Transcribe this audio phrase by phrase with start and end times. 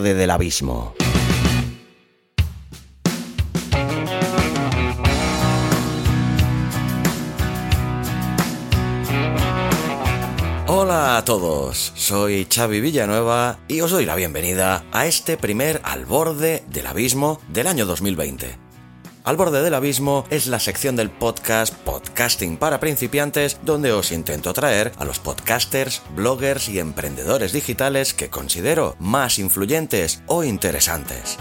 [0.00, 0.94] Del abismo.
[10.66, 16.06] Hola a todos, soy Xavi Villanueva y os doy la bienvenida a este primer Al
[16.06, 18.61] borde del abismo del año 2020.
[19.24, 24.52] Al borde del abismo es la sección del podcast Podcasting para principiantes donde os intento
[24.52, 31.38] traer a los podcasters, bloggers y emprendedores digitales que considero más influyentes o interesantes.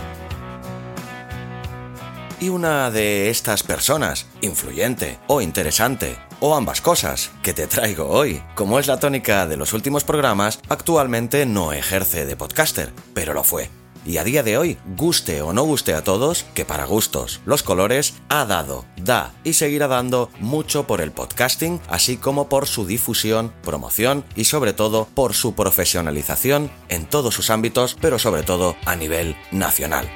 [2.39, 8.43] Y una de estas personas, influyente o interesante, o ambas cosas, que te traigo hoy.
[8.53, 13.43] Como es la tónica de los últimos programas, actualmente no ejerce de podcaster, pero lo
[13.43, 13.80] fue.
[14.05, 17.61] Y a día de hoy, guste o no guste a todos, que para gustos, los
[17.61, 22.85] colores, ha dado, da y seguirá dando mucho por el podcasting, así como por su
[22.85, 28.75] difusión, promoción y sobre todo por su profesionalización en todos sus ámbitos, pero sobre todo
[28.85, 30.09] a nivel nacional.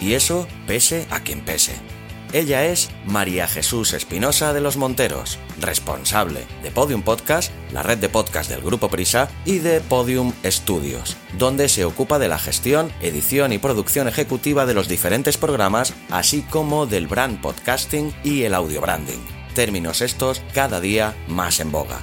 [0.00, 1.97] Y eso pese a quien pese.
[2.32, 8.10] Ella es María Jesús Espinosa de los Monteros, responsable de Podium Podcast, la red de
[8.10, 13.54] podcast del Grupo Prisa, y de Podium Studios, donde se ocupa de la gestión, edición
[13.54, 18.82] y producción ejecutiva de los diferentes programas, así como del brand podcasting y el audio
[18.82, 19.24] branding.
[19.54, 22.00] Términos estos cada día más en boga.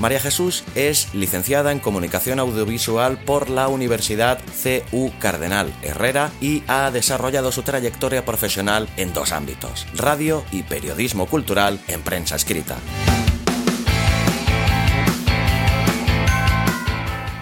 [0.00, 6.90] María Jesús es licenciada en Comunicación Audiovisual por la Universidad CU Cardenal Herrera y ha
[6.90, 12.76] desarrollado su trayectoria profesional en dos ámbitos, radio y periodismo cultural en prensa escrita.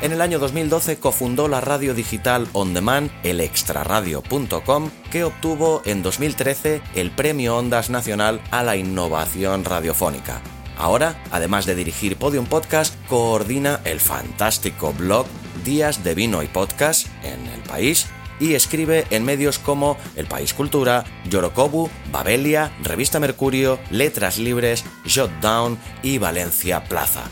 [0.00, 6.82] En el año 2012 cofundó la radio digital on demand elextraradio.com que obtuvo en 2013
[6.94, 10.42] el Premio Ondas Nacional a la Innovación Radiofónica.
[10.76, 15.26] Ahora, además de dirigir Podium Podcast, coordina el fantástico blog
[15.64, 18.06] Días de Vino y Podcast en el país
[18.40, 25.78] y escribe en medios como El País Cultura, Yorokobu, Babelia, Revista Mercurio, Letras Libres, Shotdown
[26.02, 27.30] y Valencia Plaza.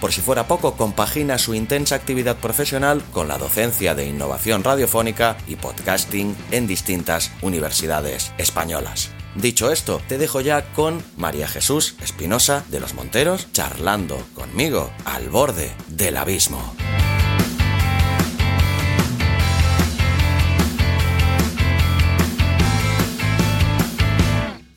[0.00, 5.36] Por si fuera poco, compagina su intensa actividad profesional con la docencia de innovación radiofónica
[5.48, 9.10] y podcasting en distintas universidades españolas.
[9.40, 15.28] Dicho esto, te dejo ya con María Jesús Espinosa de los Monteros charlando conmigo al
[15.28, 16.74] borde del abismo.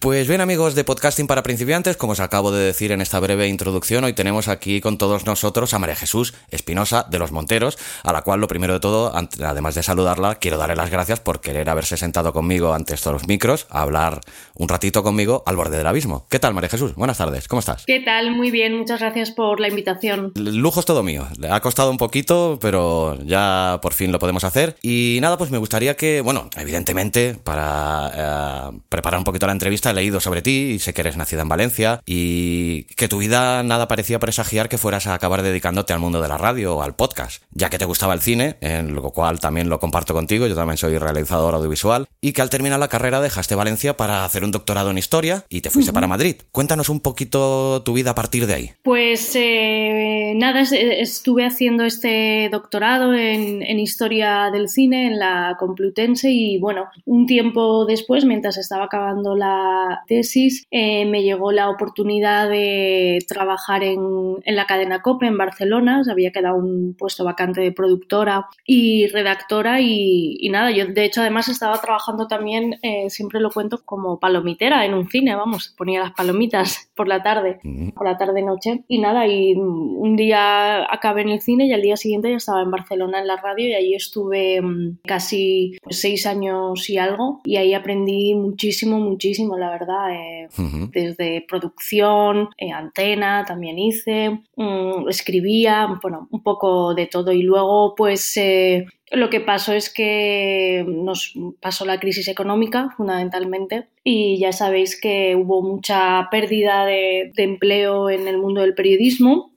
[0.02, 3.48] Pues bien amigos de Podcasting para principiantes, como os acabo de decir en esta breve
[3.48, 8.12] introducción, hoy tenemos aquí con todos nosotros a María Jesús Espinosa de los Monteros, a
[8.12, 11.70] la cual lo primero de todo, además de saludarla, quiero darle las gracias por querer
[11.70, 14.22] haberse sentado conmigo ante estos micros a hablar
[14.56, 16.26] un ratito conmigo al borde del abismo.
[16.32, 16.96] ¿Qué tal María Jesús?
[16.96, 17.86] Buenas tardes, ¿cómo estás?
[17.86, 18.32] ¿Qué tal?
[18.32, 20.32] Muy bien, muchas gracias por la invitación.
[20.34, 24.46] Lujo es todo mío, le ha costado un poquito, pero ya por fin lo podemos
[24.46, 24.78] hacer.
[24.82, 29.91] Y nada, pues me gustaría que, bueno, evidentemente, para eh, preparar un poquito la entrevista,
[29.92, 33.64] he leído sobre ti y sé que eres nacida en Valencia y que tu vida
[33.64, 36.96] nada parecía presagiar que fueras a acabar dedicándote al mundo de la radio o al
[36.96, 40.56] podcast, ya que te gustaba el cine, en lo cual también lo comparto contigo, yo
[40.56, 44.52] también soy realizador audiovisual, y que al terminar la carrera dejaste Valencia para hacer un
[44.52, 46.36] doctorado en historia y te fuiste para Madrid.
[46.52, 48.72] Cuéntanos un poquito tu vida a partir de ahí.
[48.84, 56.30] Pues eh, nada, estuve haciendo este doctorado en, en historia del cine en la Complutense
[56.32, 62.50] y bueno, un tiempo después, mientras estaba acabando la tesis eh, me llegó la oportunidad
[62.50, 64.00] de trabajar en,
[64.44, 69.08] en, la cadena COPE en Barcelona, se había quedado un puesto vacante de productora y
[69.08, 73.82] redactora y, y nada, yo de hecho además estaba trabajando también, eh, siempre lo cuento
[73.86, 77.60] como palomitera en un cine, vamos, ponía las palomitas por la tarde,
[77.96, 81.98] por la tarde-noche y nada, y un día acabé en el cine y al día
[81.98, 86.26] siguiente ya estaba en Barcelona en la radio y allí estuve mm, casi pues, seis
[86.26, 90.50] años y algo y ahí aprendí muchísimo, muchísimo, la verdad, eh,
[90.92, 97.32] desde producción, eh, antena también hice, mm, escribía, bueno, un poco de todo.
[97.32, 98.36] Y luego pues...
[98.38, 104.98] Eh, Lo que pasó es que nos pasó la crisis económica, fundamentalmente, y ya sabéis
[105.00, 109.52] que hubo mucha pérdida de, empleo en el mundo del periodismo.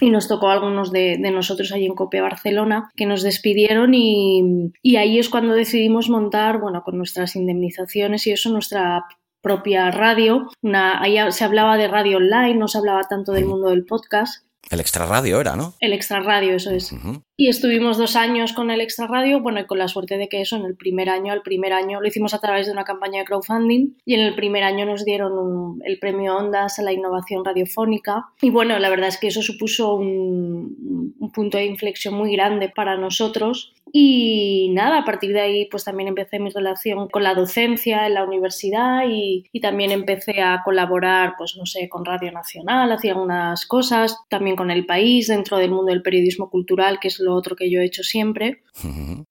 [0.00, 4.70] Y nos tocó a algunos de, nosotros allí en Copia Barcelona que nos despidieron y,
[4.82, 9.04] y, ahí es cuando decidimos montar, bueno, con nuestras indemnizaciones y eso, nuestra
[9.40, 10.48] propia radio.
[10.62, 14.44] Una, ahí se hablaba de radio online, no se hablaba tanto del mundo del podcast.
[14.70, 15.74] El extra radio era, ¿no?
[15.80, 16.92] El extra radio, eso es.
[17.40, 20.42] Y estuvimos dos años con el extra radio, bueno, y con la suerte de que
[20.42, 23.20] eso en el primer año, el primer año lo hicimos a través de una campaña
[23.20, 27.42] de crowdfunding y en el primer año nos dieron el premio Ondas a la innovación
[27.42, 28.26] radiofónica.
[28.42, 32.68] Y bueno, la verdad es que eso supuso un, un punto de inflexión muy grande
[32.68, 37.34] para nosotros y nada, a partir de ahí pues también empecé mi relación con la
[37.34, 42.90] docencia en la universidad y, también empecé a colaborar pues no sé, con Radio Nacional,
[42.92, 47.20] hacía algunas cosas, también con El País, dentro del mundo del periodismo cultural, que es
[47.20, 48.62] lo otro que yo he hecho siempre.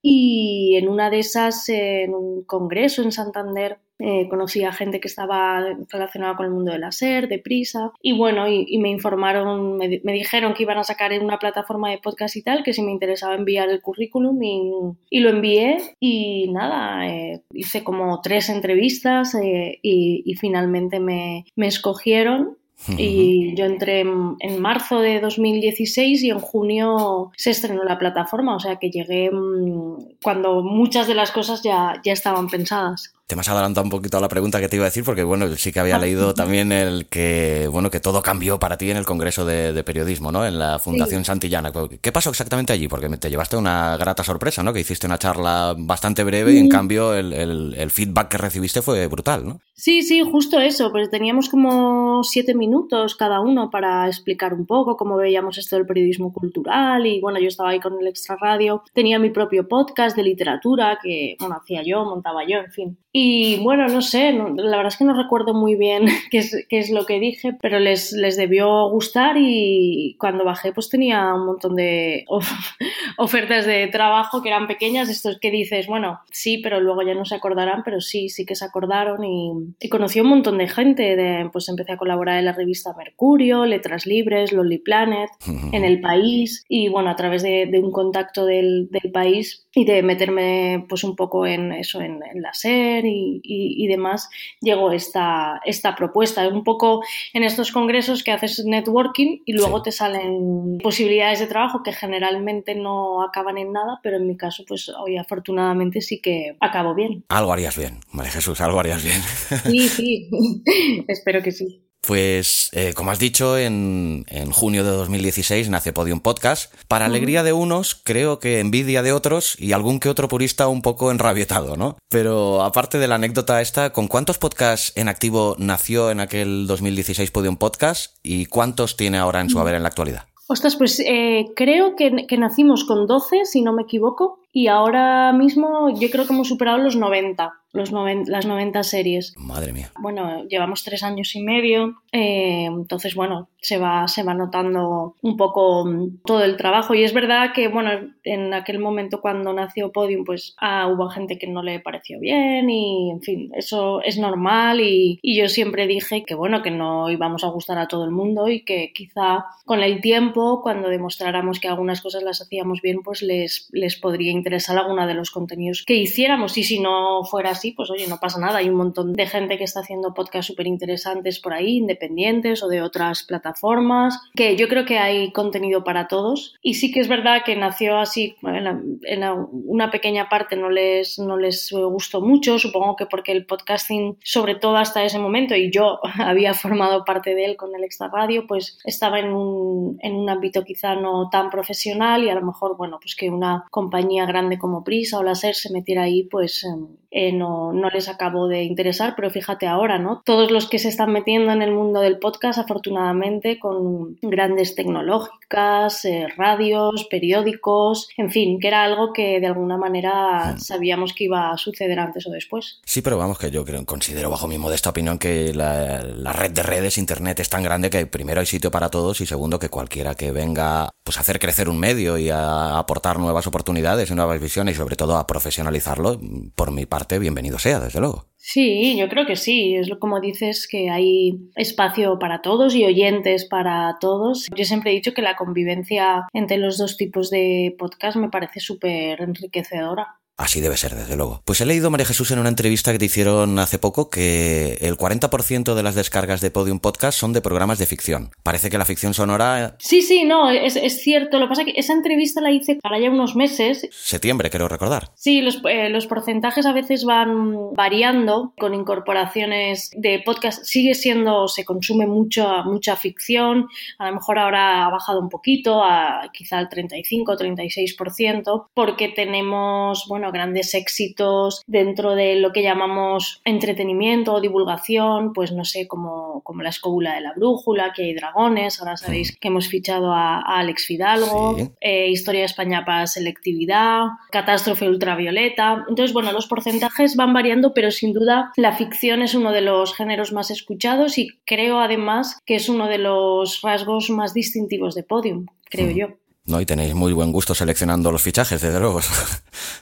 [0.02, 5.10] Y en una de esas, en un congreso en Santander, eh, conocí a gente que
[5.10, 5.60] estaba
[5.90, 10.00] relacionada con el mundo de la SER, de Prisa, y bueno, y, me informaron, me,
[10.14, 12.94] dijeron que iban a sacar en una plataforma de podcast y tal, que si me
[12.94, 19.80] interesaba enviar el currículum y, lo envié y nada, eh, hice como tres entrevistas eh,
[19.82, 22.59] y, finalmente me, me escogieron
[22.98, 28.60] y yo entré en, marzo de 2016 y en junio se estrenó la plataforma, o
[28.60, 33.14] sea que llegué mm, cuando muchas de las cosas ya, ya estaban pensadas.
[33.30, 35.22] Te me has adelantado un poquito a la pregunta que te iba a decir, porque
[35.22, 38.98] bueno, sí que había leído también el que, bueno, que todo cambió para ti en
[38.98, 40.48] el Congreso de, Periodismo, ¿no?
[40.48, 41.72] En la Fundación Santillana.
[42.02, 42.88] ¿Qué pasó exactamente allí?
[42.88, 44.74] Porque te llevaste una grata sorpresa, ¿no?
[44.74, 49.06] Que hiciste una charla bastante breve y en cambio el, el, feedback que recibiste fue
[49.06, 49.60] brutal, ¿no?
[49.76, 50.92] Sí, sí, justo eso.
[50.92, 55.86] Pues teníamos como siete minutos cada uno para explicar un poco cómo veíamos esto del
[55.86, 58.82] periodismo cultural y bueno, yo estaba ahí con el Extra Radio.
[58.94, 62.98] Tenía mi propio podcast de literatura que, bueno, hacía yo, montaba yo, en fin.
[63.12, 66.78] Y bueno, no sé, la verdad es que no recuerdo muy bien qué es, qué
[66.78, 71.46] es lo que dije, pero les, les debió gustar y cuando bajé pues tenía un
[71.48, 72.26] montón de
[73.18, 77.26] ofertas de trabajo que eran pequeñas, estos que dices, bueno, sí, pero luego ya no
[77.26, 80.68] se acordarán, pero sí, sí que se acordaron y, y conocí a un montón de
[80.68, 85.30] gente, de, pues empecé a colaborar en la revista Mercurio, Letras Libres, Lonely Planet,
[85.72, 89.86] en El País y bueno, a través de, de un contacto del, del país y
[89.86, 94.30] de meterme pues un poco en eso, en, la SER y, demás,
[94.62, 96.48] llegó esta, esta propuesta.
[96.48, 97.02] Un poco
[97.34, 102.76] en estos congresos que haces networking y luego te salen posibilidades de trabajo que generalmente
[102.76, 107.24] no acaban en nada, pero en mi caso, pues hoy afortunadamente sí que acabo bien.
[107.30, 109.22] Algo harías bien, María Jesús, algo harías bien.
[109.64, 110.30] Sí, sí,
[111.08, 111.89] espero que sí.
[112.02, 116.74] Pues, eh, como has dicho, en, junio de 2016 nace Podium Podcast.
[116.88, 120.82] Para alegría de unos, creo que envidia de otros y algún que otro purista un
[120.82, 121.98] poco enrabietado, ¿no?
[122.10, 127.32] Pero aparte de la anécdota esta, ¿con cuántos podcasts en activo nació en aquel 2016
[127.32, 130.26] Podium Podcast y cuántos tiene ahora en su haber en la actualidad?
[130.52, 135.32] Ostras, pues eh, creo que, que, nacimos con 12, si no me equivoco, y ahora
[135.34, 139.34] mismo yo creo que hemos superado los 90 los las 90 series.
[139.38, 139.92] Madre mía.
[140.00, 145.38] Bueno, llevamos tres años y medio, eh, entonces, bueno, se va, se va notando un
[145.38, 146.96] poco mm, todo el trabajo.
[146.96, 147.92] Y es verdad que, bueno,
[148.24, 152.70] en aquel momento cuando nació Podium, pues ah, hubo gente que no le pareció bien
[152.70, 157.10] y, en fin, eso es normal y, y, yo siempre dije que, bueno, que no
[157.10, 161.60] íbamos a gustar a todo el mundo y que quizá con el tiempo, cuando demostráramos
[161.60, 165.84] que algunas cosas las hacíamos bien, pues les, les podría interesar alguna de los contenidos
[165.86, 168.60] que hiciéramos y si no fuera así, pues oye, no pasa nada.
[168.60, 172.68] Hay un montón de gente que está haciendo podcasts súper interesantes por ahí, independientes o
[172.68, 176.56] de otras plataformas, que yo creo que hay contenido para todos.
[176.62, 179.24] Y sí que es verdad que nació así, en,
[179.66, 184.56] una pequeña parte no les, no les gustó mucho, supongo que porque el podcasting, sobre
[184.56, 188.46] todo hasta ese momento, y yo había formado parte de él con el Extra Radio,
[188.48, 192.78] pues estaba en un, en un ámbito quizá no tan profesional y a lo mejor,
[192.78, 196.64] bueno, pues que una compañía grande como Prisa o la SER se metiera ahí, pues
[196.64, 200.22] em, eh, no, no, les acabó de interesar, pero fíjate ahora, ¿no?
[200.26, 206.06] Todos los que se están metiendo en el mundo del podcast, afortunadamente, con grandes tecnológicas,
[206.06, 210.60] eh, radios, periódicos, en fin, que era algo que de alguna manera hmm.
[210.60, 212.80] sabíamos que iba a suceder antes o después.
[212.86, 216.52] Sí, pero vamos, que yo creo, considero bajo mi modesta opinión que la, la red
[216.52, 219.70] de redes, Internet, es tan grande que primero hay sitio para todos y segundo que
[219.70, 224.16] cualquiera que venga pues, a hacer crecer un medio y a aportar nuevas oportunidades y
[224.16, 226.20] nuevas visiones y sobre todo a profesionalizarlo,
[226.56, 228.26] por mi parte, bienvenido sea, desde luego.
[228.38, 229.76] Sí, yo creo que sí.
[229.76, 234.48] Es como dices que hay espacio para todos y oyentes para todos.
[234.56, 238.60] Yo siempre he dicho que la convivencia entre los dos tipos de podcast me parece
[238.60, 240.19] súper enriquecedora.
[240.40, 241.42] Así debe ser, desde luego.
[241.44, 244.96] Pues he leído, María Jesús, en una entrevista que te hicieron hace poco que el
[244.96, 248.32] 40% de las descargas de Podium Podcast son de programas de ficción.
[248.42, 249.76] Parece que la ficción sonora...
[249.80, 251.40] Sí, sí, no, es, es cierto.
[251.40, 253.90] Lo que pasa es que esa entrevista la hice para ya unos meses.
[253.92, 255.12] Septiembre, creo recordar.
[255.16, 260.64] Sí, los, eh, los porcentajes a veces van variando con incorporaciones de podcast.
[260.64, 263.68] Sigue siendo, se consume mucho, mucha ficción.
[263.98, 270.06] A lo mejor ahora ha bajado un poquito, a quizá al 35 36%, porque tenemos,
[270.08, 276.42] bueno, grandes éxitos dentro de lo que llamamos entretenimiento o divulgación, pues no sé, como,
[276.44, 280.40] como La escóbula de la brújula, que hay dragones, ahora sabéis que hemos fichado a,
[280.40, 285.86] Alex Fidalgo, eh, Historia de España para selectividad, Catástrofe ultravioleta.
[285.88, 289.96] Entonces, bueno, los porcentajes van variando, pero sin duda la ficción es uno de los
[289.96, 295.04] géneros más escuchados y creo además que es uno de los rasgos más distintivos de
[295.04, 296.08] Podium, creo yo.
[296.50, 296.60] ¿No?
[296.62, 299.00] Y tenéis muy buen gusto seleccionando los fichajes, desde luego.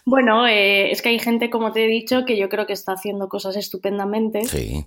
[0.06, 2.94] Bueno, eh, es que hay gente, como te he dicho, que yo creo que está
[2.94, 4.42] haciendo cosas estupendamente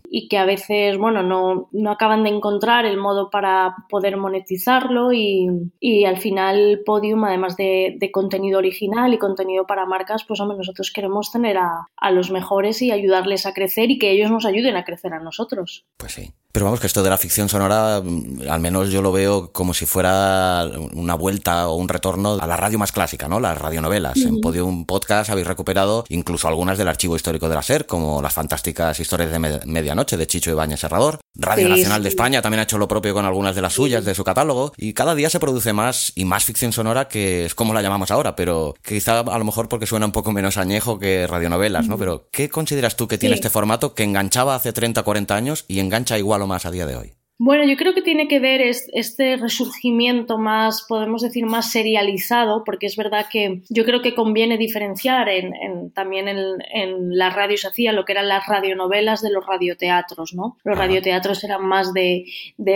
[0.08, 5.12] y que a veces, bueno, no, no, acaban de encontrar el modo para poder monetizarlo
[5.12, 5.46] y,
[5.78, 10.56] y al final Podium, además de, de, contenido original y contenido para marcas, pues hombre,
[10.56, 14.46] nosotros queremos tener a, a los mejores y ayudarles a crecer y que ellos nos
[14.46, 15.84] ayuden a crecer a nosotros.
[15.98, 16.32] Pues sí.
[16.52, 19.72] Pero vamos, que esto de la ficción sonora, mm, al menos yo lo veo como
[19.72, 23.38] si fuera una vuelta o un retorno a la radio más clásica, ¿no?
[23.38, 24.16] Las radionovelas.
[24.18, 28.34] En Podium Podcast habéis recuperado incluso algunas del archivo histórico de la SER, como las
[28.34, 31.20] fantásticas historias de medianoche de Chicho Ibáñez Serrador.
[31.36, 34.14] Radio Nacional de España también ha hecho lo propio con algunas de las suyas de
[34.14, 34.72] su catálogo.
[34.76, 38.10] Y cada día se produce más y más ficción sonora, que es como la llamamos
[38.10, 41.96] ahora, pero quizá a lo mejor porque suena un poco menos añejo que radionovelas, ¿no?
[41.96, 45.64] Pero ¿qué consideras tú que tiene este formato que enganchaba hace 30 o 40 años
[45.68, 47.19] y engancha igual más a día de hoy?
[47.42, 52.84] Bueno, yo creo que tiene que ver este resurgimiento más, podemos decir, más serializado, porque
[52.84, 57.92] es verdad que yo creo que conviene diferenciar en, también en, la radio se hacía
[57.92, 60.58] lo que eran las radionovelas de los radioteatros, ¿no?
[60.64, 62.26] Los radioteatros eran más de,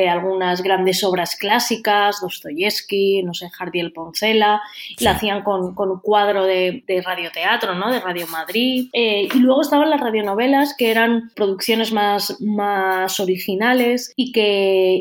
[0.08, 4.62] algunas grandes obras clásicas, Dostoyevsky, no sé, Jardiel Poncela,
[4.98, 7.92] la hacían con, un cuadro de, radioteatro, ¿no?
[7.92, 8.88] De Radio Madrid.
[8.94, 14.53] Eh, y luego estaban las radionovelas, que eran producciones más, más originales y que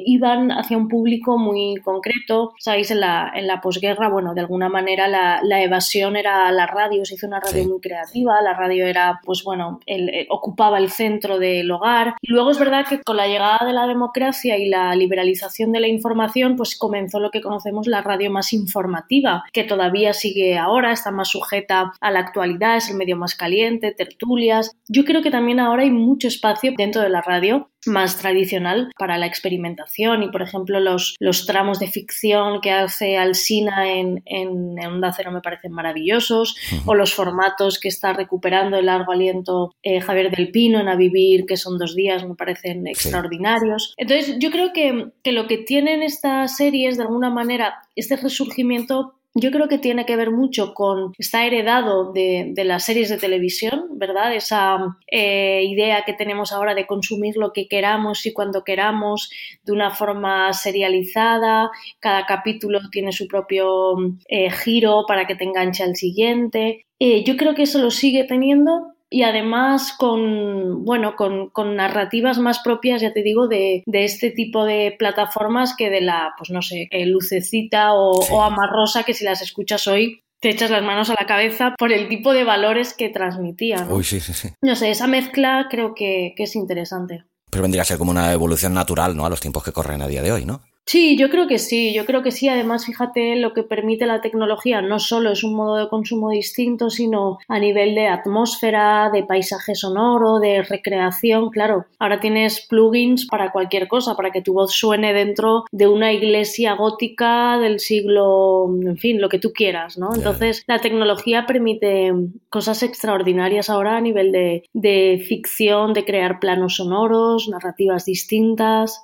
[0.05, 2.53] iban hacia un público muy concreto.
[2.59, 7.05] Sabéis, en la, en la posguerra, bueno, de alguna manera la, evasión era la radio,
[7.05, 11.39] se hizo una radio muy creativa, la radio era, pues bueno, eh, ocupaba el centro
[11.39, 12.15] del hogar.
[12.21, 15.79] Y luego es verdad que con la llegada de la democracia y la liberalización de
[15.79, 20.91] la información, pues comenzó lo que conocemos la radio más informativa, que todavía sigue ahora,
[20.91, 24.75] está más sujeta a la actualidad, es el medio más caliente, tertulias.
[24.87, 29.17] Yo creo que también ahora hay mucho espacio dentro de la radio más tradicional para
[29.17, 34.79] la experimentación y por ejemplo los, los tramos de ficción que hace Alsina en, en,
[34.85, 40.01] Onda Cero me parecen maravillosos o los formatos que está recuperando el largo aliento eh,
[40.01, 43.93] Javier del Pino en A Vivir que son dos días me parecen extraordinarios.
[43.97, 49.15] Entonces yo creo que, que lo que tienen estas series de alguna manera este resurgimiento
[49.35, 53.87] yo creo que tiene que ver mucho con, está heredado de, las series de televisión,
[53.93, 54.33] ¿verdad?
[54.35, 59.31] Esa eh, idea que tenemos ahora de consumir lo que queramos y cuando queramos
[59.63, 63.95] de una forma serializada, cada capítulo tiene su propio
[64.27, 66.85] eh, giro para que te enganche al siguiente.
[66.99, 72.39] Eh, yo creo que eso lo sigue teniendo, y además con, bueno, con, con, narrativas
[72.39, 76.49] más propias, ya te digo, de, de, este tipo de plataformas que de la, pues
[76.49, 80.83] no sé, eh, Lucecita o, o Amarrosa, que si las escuchas hoy te echas las
[80.83, 83.89] manos a la cabeza por el tipo de valores que transmitían.
[83.91, 84.49] Uy, sí, sí, sí.
[84.61, 87.23] No sé, esa mezcla creo que, que es interesante.
[87.51, 89.27] Pero vendría a ser como una evolución natural, ¿no?
[89.27, 90.61] A los tiempos que corren a día de hoy, ¿no?
[90.85, 92.49] Sí, yo creo que sí, yo creo que sí.
[92.49, 96.89] Además, fíjate, lo que permite la tecnología no solo es un modo de consumo distinto,
[96.89, 101.49] sino a nivel de atmósfera, de paisaje sonoro, de recreación.
[101.51, 106.11] Claro, ahora tienes plugins para cualquier cosa, para que tu voz suene dentro de una
[106.11, 110.13] iglesia gótica del siglo, en fin, lo que tú quieras, ¿no?
[110.13, 112.11] Entonces, la tecnología permite
[112.49, 119.01] cosas extraordinarias ahora a nivel de, de ficción, de crear planos sonoros, narrativas distintas.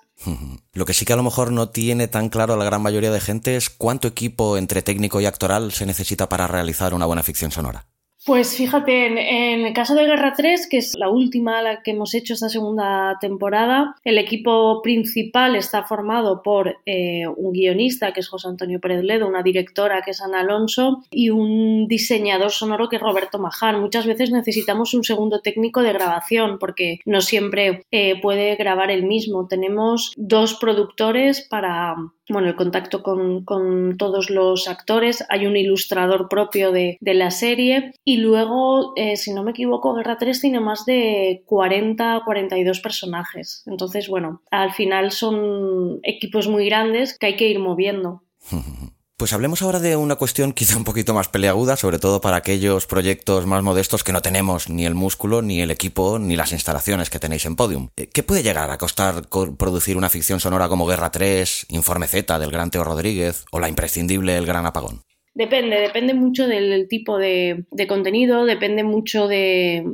[0.74, 3.20] Lo que sí que a lo mejor no tiene tan claro la gran mayoría de
[3.20, 7.52] gente es cuánto equipo entre técnico y actoral se necesita para realizar una buena ficción
[7.52, 7.88] sonora.
[8.26, 12.14] Pues fíjate, en, el caso de Guerra 3, que es la última la que hemos
[12.14, 18.28] hecho esta segunda temporada, el equipo principal está formado por eh, un guionista, que es
[18.28, 22.98] José Antonio Pérez Ledo, una directora, que es Ana Alonso, y un diseñador sonoro, que
[22.98, 23.80] es Roberto Maján.
[23.80, 29.04] Muchas veces necesitamos un segundo técnico de grabación, porque no siempre eh, puede grabar el
[29.04, 29.48] mismo.
[29.48, 31.96] Tenemos dos productores para
[32.30, 38.18] bueno, el contacto con, todos los actores, hay un ilustrador propio de, la serie y
[38.18, 43.64] luego, eh, si no me equivoco, Guerra 3 tiene más de 40, 42 personajes.
[43.66, 48.24] Entonces, bueno, al final son equipos muy grandes que hay que ir moviendo.
[49.20, 52.86] Pues hablemos ahora de una cuestión quizá un poquito más peleaguda, sobre todo para aquellos
[52.86, 57.10] proyectos más modestos que no tenemos ni el músculo, ni el equipo, ni las instalaciones
[57.10, 57.90] que tenéis en Podium.
[57.98, 62.40] Eh, ¿Qué puede llegar a costar producir una ficción sonora como Guerra 3, Informe Z
[62.40, 65.04] del gran Teo Rodríguez o la imprescindible El Gran Apagón?
[65.40, 69.86] Depende, depende mucho del tipo de, contenido, depende mucho de,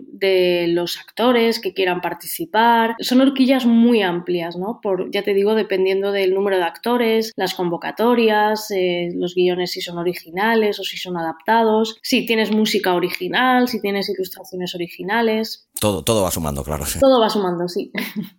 [0.69, 2.95] los actores que quieran participar.
[2.97, 4.79] Son horquillas muy amplias, ¿no?
[4.81, 9.81] Por, ya te digo, dependiendo del número de actores, las convocatorias, eh, los guiones si
[9.81, 15.64] son originales o si son adaptados, si tienes música original, si tienes ilustraciones originales.
[15.79, 16.85] Todo, todo va sumando, claro.
[16.85, 16.99] Sí.
[17.05, 17.91] Todo va sumando, sí.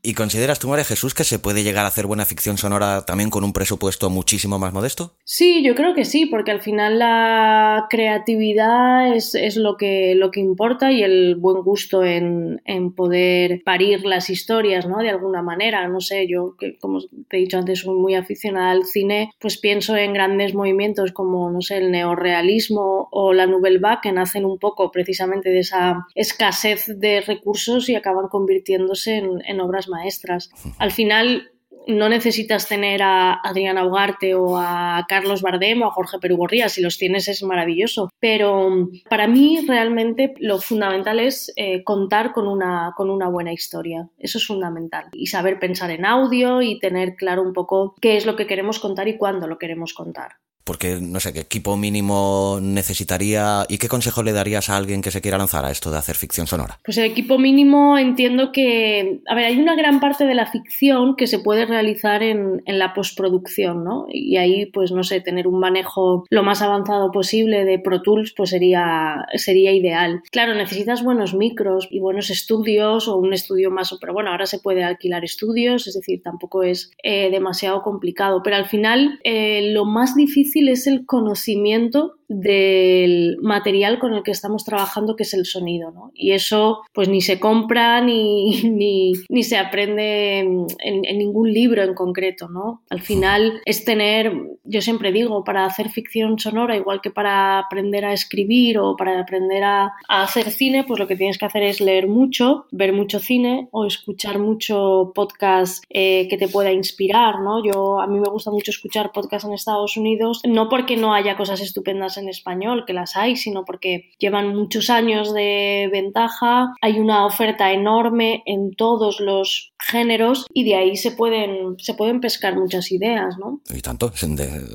[0.02, 3.30] ¿Y consideras tú, María Jesús, que se puede llegar a hacer buena ficción sonora también
[3.30, 5.14] con un presupuesto muchísimo más modesto?
[5.24, 10.40] Sí, yo creo que sí, porque al final la creatividad es, lo, que, lo que
[10.40, 12.60] importa y el buen gusto en,
[12.96, 14.98] poder parir las historias, ¿no?
[14.98, 15.86] De alguna manera.
[15.88, 19.58] No sé, yo, que como te he dicho antes, soy muy aficionada al cine, pues
[19.58, 24.44] pienso en grandes movimientos como, no sé, el neorrealismo o la Nouvelle Vague, que nacen
[24.44, 30.50] un poco precisamente de esa escasez de recursos y acaban convirtiéndose en, obras maestras.
[30.78, 31.50] Al final,
[31.86, 36.82] no necesitas tener a Adriana Ugarte o a Carlos Bardem o a Jorge Perugorría, si
[36.82, 38.10] los tienes es maravilloso.
[38.18, 43.52] Pero mm, para mí realmente lo fundamental es eh, contar con una, con una buena
[43.52, 44.08] historia.
[44.18, 45.06] Eso es fundamental.
[45.12, 48.78] Y saber pensar en audio y tener claro un poco qué es lo que queremos
[48.78, 53.88] contar y cuándo lo queremos contar porque no sé qué equipo mínimo necesitaría y qué
[53.88, 56.80] consejo le darías a alguien que se quiera lanzar a esto de hacer ficción sonora.
[56.84, 61.14] Pues el equipo mínimo entiendo que, a ver, hay una gran parte de la ficción
[61.14, 64.06] que se puede realizar en, la postproducción, ¿no?
[64.08, 68.34] Y ahí, pues no sé, tener un manejo lo más avanzado posible de Pro Tools,
[68.36, 70.22] pues sería, sería ideal.
[70.32, 74.58] Claro, necesitas buenos micros y buenos estudios o un estudio más, pero bueno, ahora se
[74.58, 79.84] puede alquilar estudios, es decir, tampoco es eh, demasiado complicado, pero al final eh, lo
[79.84, 85.46] más difícil es el conocimiento del material con el que estamos trabajando, que es el
[85.46, 86.10] sonido, ¿no?
[86.14, 88.62] Y eso, pues ni se compra ni,
[89.28, 92.82] ni, se aprende en, ningún libro en concreto, ¿no?
[92.90, 94.32] Al final es tener,
[94.64, 99.20] yo siempre digo, para hacer ficción sonora, igual que para aprender a escribir o para
[99.20, 103.20] aprender a, hacer cine, pues lo que tienes que hacer es leer mucho, ver mucho
[103.20, 107.64] cine o escuchar mucho podcast eh, que te pueda inspirar, ¿no?
[107.64, 111.36] Yo, a mí me gusta mucho escuchar podcast en Estados Unidos, no porque no haya
[111.36, 116.98] cosas estupendas en español, que las hay, sino porque llevan muchos años de ventaja, hay
[116.98, 122.56] una oferta enorme en todos los géneros y de ahí se pueden, se pueden pescar
[122.56, 123.60] muchas ideas, ¿no?
[123.74, 124.12] Y tanto,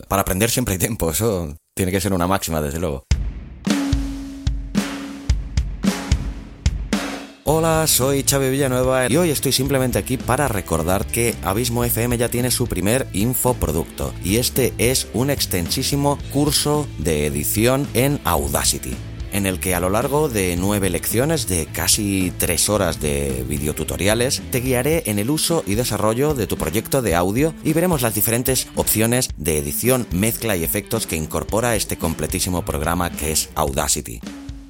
[0.07, 3.05] para aprender siempre hay tiempo, eso tiene que ser una máxima, desde luego.
[7.53, 12.29] Hola, soy Xavi Villanueva y hoy estoy simplemente aquí para recordar que Abismo FM ya
[12.29, 18.95] tiene su primer infoproducto y este es un extensísimo curso de edición en Audacity
[19.33, 24.41] en el que a lo largo de nueve lecciones de casi tres horas de videotutoriales
[24.49, 28.15] te guiaré en el uso y desarrollo de tu proyecto de audio y veremos las
[28.15, 34.21] diferentes opciones de edición, mezcla y efectos que incorpora este completísimo programa que es Audacity.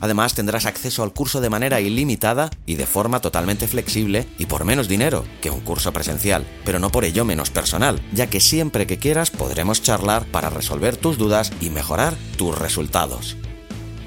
[0.01, 4.65] Además tendrás acceso al curso de manera ilimitada y de forma totalmente flexible y por
[4.65, 8.87] menos dinero que un curso presencial, pero no por ello menos personal, ya que siempre
[8.87, 13.37] que quieras podremos charlar para resolver tus dudas y mejorar tus resultados.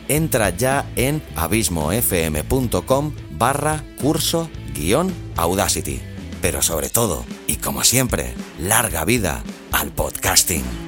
[0.09, 6.01] Entra ya en abismofm.com barra curso guion Audacity.
[6.43, 10.84] Pero sobre todo, y como siempre, larga vida al podcasting.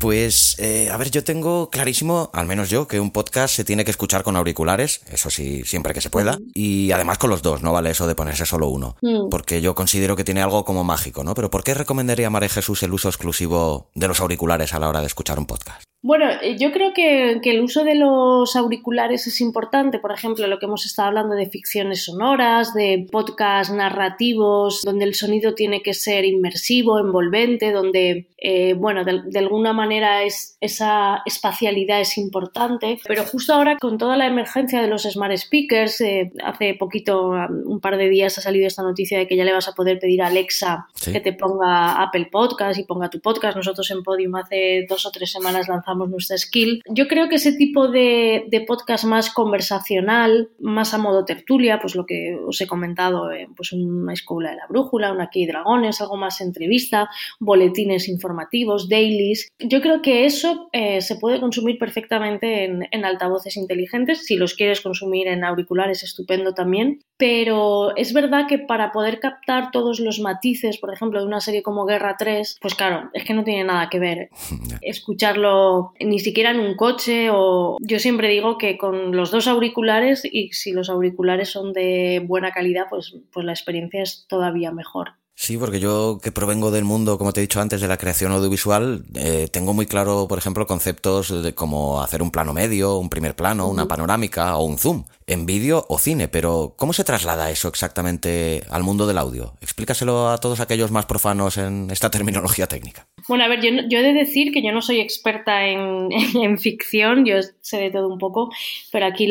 [0.00, 3.84] Pues, eh, a ver, yo tengo clarísimo, al menos yo, que un podcast se tiene
[3.84, 7.62] que escuchar con auriculares, eso sí, siempre que se pueda, y además con los dos,
[7.62, 9.28] no vale eso de ponerse solo uno, mm.
[9.28, 11.34] porque yo considero que tiene algo como mágico, ¿no?
[11.34, 14.88] Pero ¿por qué recomendaría a María Jesús el uso exclusivo de los auriculares a la
[14.88, 15.84] hora de escuchar un podcast?
[16.02, 19.98] Bueno, eh, yo creo que, el uso de los auriculares es importante.
[19.98, 25.14] Por ejemplo, lo que hemos estado hablando de ficciones sonoras, de podcasts narrativos, donde el
[25.14, 31.20] sonido tiene que ser inmersivo, envolvente, donde, eh, bueno, de, alguna manera manera es, esa
[31.26, 36.30] espacialidad es importante, pero justo ahora con toda la emergencia de los smart speakers, eh,
[36.44, 37.32] hace poquito,
[37.64, 39.98] un par de días ha salido esta noticia de que ya le vas a poder
[39.98, 43.56] pedir a Alexa que te ponga Apple Podcast y ponga tu podcast.
[43.56, 46.82] Nosotros en Podium hace dos o tres semanas lanzamos nuestra skill.
[46.88, 51.96] Yo creo que ese tipo de, de podcast más conversacional, más a modo tertulia, pues
[51.96, 56.00] lo que os he comentado, eh, pues una escuela de la brújula, una aquí dragones,
[56.00, 59.48] algo más entrevista, boletines informativos, dailies.
[59.58, 64.26] Yo creo que eso eh, se puede consumir perfectamente en, en altavoces inteligentes.
[64.26, 67.00] Si los quieres consumir en auriculares, estupendo también.
[67.16, 71.62] Pero es verdad que para poder captar todos los matices, por ejemplo, de una serie
[71.62, 74.30] como Guerra 3, pues claro, es que no tiene nada que ver
[74.80, 80.22] escucharlo ni siquiera en un coche o yo siempre digo que con los dos auriculares
[80.24, 85.19] y si los auriculares son de buena calidad, pues, pues la experiencia es todavía mejor.
[85.42, 88.30] Sí, porque yo que provengo del mundo, como te he dicho antes, de la creación
[88.32, 93.08] audiovisual, eh, tengo muy claro, por ejemplo, conceptos de como hacer un plano medio, un
[93.08, 97.50] primer plano, una panorámica o un zoom en vídeo o cine, pero ¿cómo se traslada
[97.50, 99.54] eso exactamente al mundo del audio?
[99.60, 103.06] Explícaselo a todos aquellos más profanos en esta terminología técnica.
[103.28, 107.36] Bueno, a ver, yo, he de decir que yo no soy experta en, ficción, yo
[107.60, 108.50] sé de todo un poco,
[108.90, 109.28] pero aquí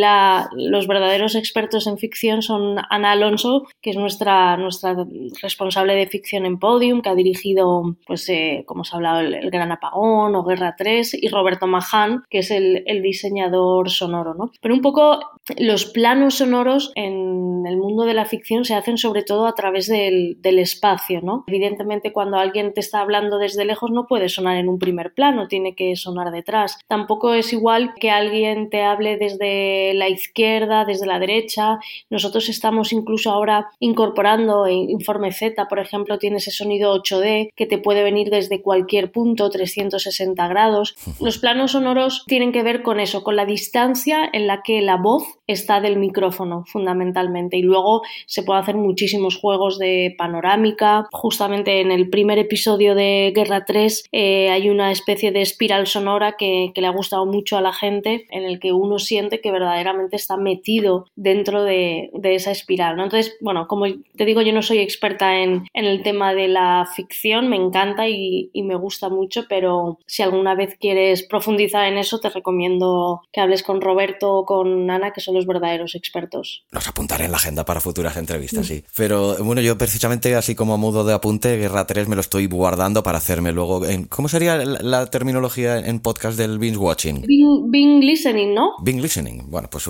[0.55, 4.95] los verdaderos expertos en ficción son Ana Alonso, que es nuestra, nuestra
[5.41, 9.49] responsable de ficción en Podium, que ha dirigido, pues, eh, como os ha hablado, el,
[9.49, 14.51] Gran Apagón o Guerra 3, y Roberto Maján, que es el, el diseñador sonoro, ¿no?
[14.61, 15.19] Pero un poco
[15.57, 19.87] los planos sonoros en el mundo de la ficción se hacen sobre todo a través
[19.87, 21.43] del, del, espacio, ¿no?
[21.47, 25.47] Evidentemente cuando alguien te está hablando desde lejos no puede sonar en un primer plano,
[25.47, 26.77] tiene que sonar detrás.
[26.87, 31.79] Tampoco es igual que alguien te hable desde la izquierda, desde la derecha.
[32.09, 37.65] Nosotros estamos incluso ahora incorporando en Informe Z, por ejemplo, tiene ese sonido 8D que
[37.65, 40.95] te puede venir desde cualquier punto, 360 grados.
[41.19, 44.97] Los planos sonoros tienen que ver con eso, con la distancia en la que la
[44.97, 51.07] voz está del micrófono fundamentalmente y luego se puede hacer muchísimos juegos de panorámica.
[51.11, 56.35] Justamente en el primer episodio de Guerra 3 eh, hay una especie de espiral sonora
[56.37, 59.51] que, que, le ha gustado mucho a la gente en el que uno siente que
[59.51, 62.95] verdaderamente está metido dentro de, de esa espiral.
[62.95, 63.03] ¿no?
[63.03, 66.87] Entonces, bueno, como te digo, yo no soy experta en, en el tema de la
[66.95, 71.97] ficción, me encanta y, y me gusta mucho, pero si alguna vez quieres profundizar en
[71.97, 76.63] eso, te recomiendo que hables con Roberto o con Ana, que son los verdaderos expertos.
[76.71, 78.83] Los apuntaré en la agenda para futuras entrevistas, sí.
[78.95, 82.47] Pero bueno, yo precisamente así como a modo de apunte, Guerra 3 me lo estoy
[82.47, 83.85] guardando para hacerme luego...
[83.85, 87.25] En, ¿Cómo sería la, terminología en podcast del binge watching?
[87.69, 88.73] Bing, listening, ¿no?
[88.81, 89.49] Bing listening.
[89.49, 89.85] Bueno, pues